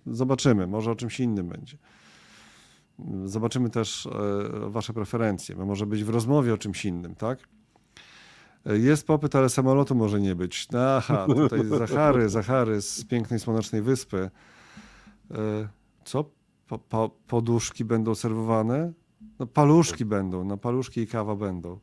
[0.05, 1.77] zobaczymy, może o czymś innym będzie.
[3.25, 7.39] Zobaczymy też e, wasze preferencje, bo może być w rozmowie o czymś innym, tak?
[8.65, 10.69] E, Jest popyt, ale samolotu może nie być.
[10.71, 14.29] No, Aha, tutaj Zachary, Zachary z pięknej słonecznej wyspy.
[15.31, 15.67] E,
[16.05, 16.29] Co?
[16.67, 18.93] Po, po, poduszki będą serwowane?
[19.39, 21.79] No paluszki będą, no paluszki i kawa będą.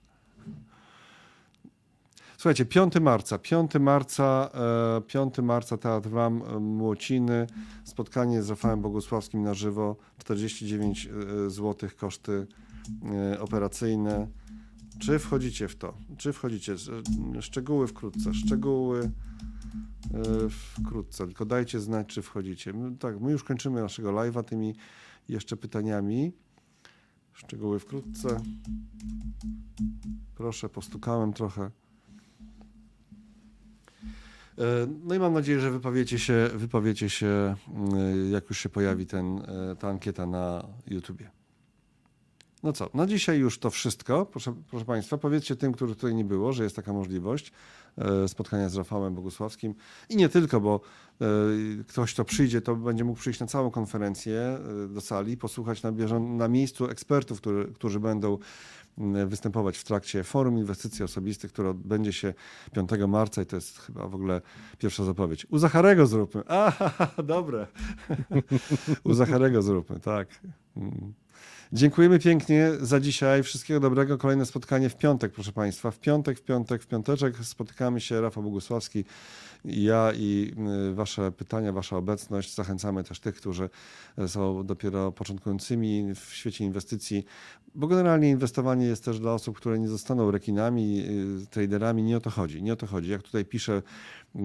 [2.37, 4.51] Słuchajcie, 5 marca, 5 marca,
[4.99, 7.47] e, 5 marca Teatr Wam e, Młociny,
[7.85, 11.09] spotkanie z Rafałem Bogusławskim na żywo, 49
[11.49, 12.47] zł koszty
[13.33, 14.27] e, operacyjne.
[14.99, 15.95] Czy wchodzicie w to?
[16.17, 16.73] Czy wchodzicie?
[16.73, 17.09] Sz-
[17.41, 19.11] Szczegóły wkrótce, szczegóły e,
[20.49, 22.73] wkrótce, tylko dajcie znać, czy wchodzicie.
[23.01, 24.75] Tak, my już kończymy naszego live'a tymi
[25.29, 26.33] jeszcze pytaniami.
[27.35, 28.41] Szczegóły wkrótce.
[30.35, 31.63] Proszę, postukałem trochę.
[31.63, 31.71] E,
[35.05, 39.39] No i mam nadzieję, że wypowiecie się, wypowiecie się mm, jak już się pojawi ten,
[39.39, 41.31] e, ta ankieta na YouTubie.
[42.65, 44.27] No co, na dzisiaj już to wszystko.
[44.27, 47.53] Proszę, proszę Państwa, powiedzcie tym, których tutaj nie było, że jest taka możliwość
[47.99, 49.75] e, spotkania z Rafałem Bogusławskim.
[50.09, 50.81] I nie tylko, bo
[51.21, 51.27] e,
[51.89, 54.41] ktoś, kto przyjdzie, to będzie mógł przyjść na całą konferencję
[54.85, 58.39] e, do sali, posłuchać na, bieżą- na miejscu ekspertów, który, którzy będą
[59.27, 62.35] występować w trakcie Forum Inwestycji Osobistych, które odbędzie się
[62.73, 64.41] 5 marca i to jest chyba w ogóle
[64.79, 65.47] pierwsza zapowiedź.
[65.51, 66.43] U Zacharego zróbmy.
[66.67, 67.67] Aha, dobre.
[69.05, 70.29] U Zacharego zróbmy, tak.
[71.75, 73.43] Dziękujemy pięknie za dzisiaj.
[73.43, 74.19] Wszystkiego dobrego.
[74.19, 75.91] Kolejne spotkanie w piątek, proszę Państwa.
[75.91, 78.21] W piątek, w piątek, w piąteczek spotykamy się.
[78.21, 79.05] Rafał Bogusławski,
[79.65, 80.55] ja i
[80.91, 82.55] y, Wasze pytania, Wasza obecność.
[82.55, 83.71] Zachęcamy też tych, którzy
[84.27, 87.25] są dopiero początkującymi w świecie inwestycji,
[87.75, 91.05] bo generalnie inwestowanie jest też dla osób, które nie zostaną rekinami,
[91.43, 92.03] y, traderami.
[92.03, 92.63] Nie o to chodzi.
[92.63, 93.11] Nie o to chodzi.
[93.11, 93.83] Jak tutaj pisze,
[94.37, 94.41] y,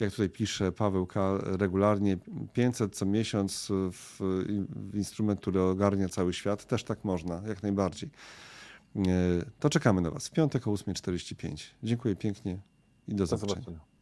[0.00, 1.38] jak tutaj pisze Paweł K.
[1.42, 2.16] regularnie,
[2.52, 4.16] 500 co miesiąc w,
[4.90, 8.10] w instrument, który ogarnia cały świat, też tak można, jak najbardziej.
[8.96, 9.00] Y,
[9.60, 11.62] To czekamy na Was w piątek o 8.45.
[11.82, 12.58] Dziękuję pięknie
[13.08, 13.54] i do Do zobaczenia.
[13.54, 13.97] zobaczenia.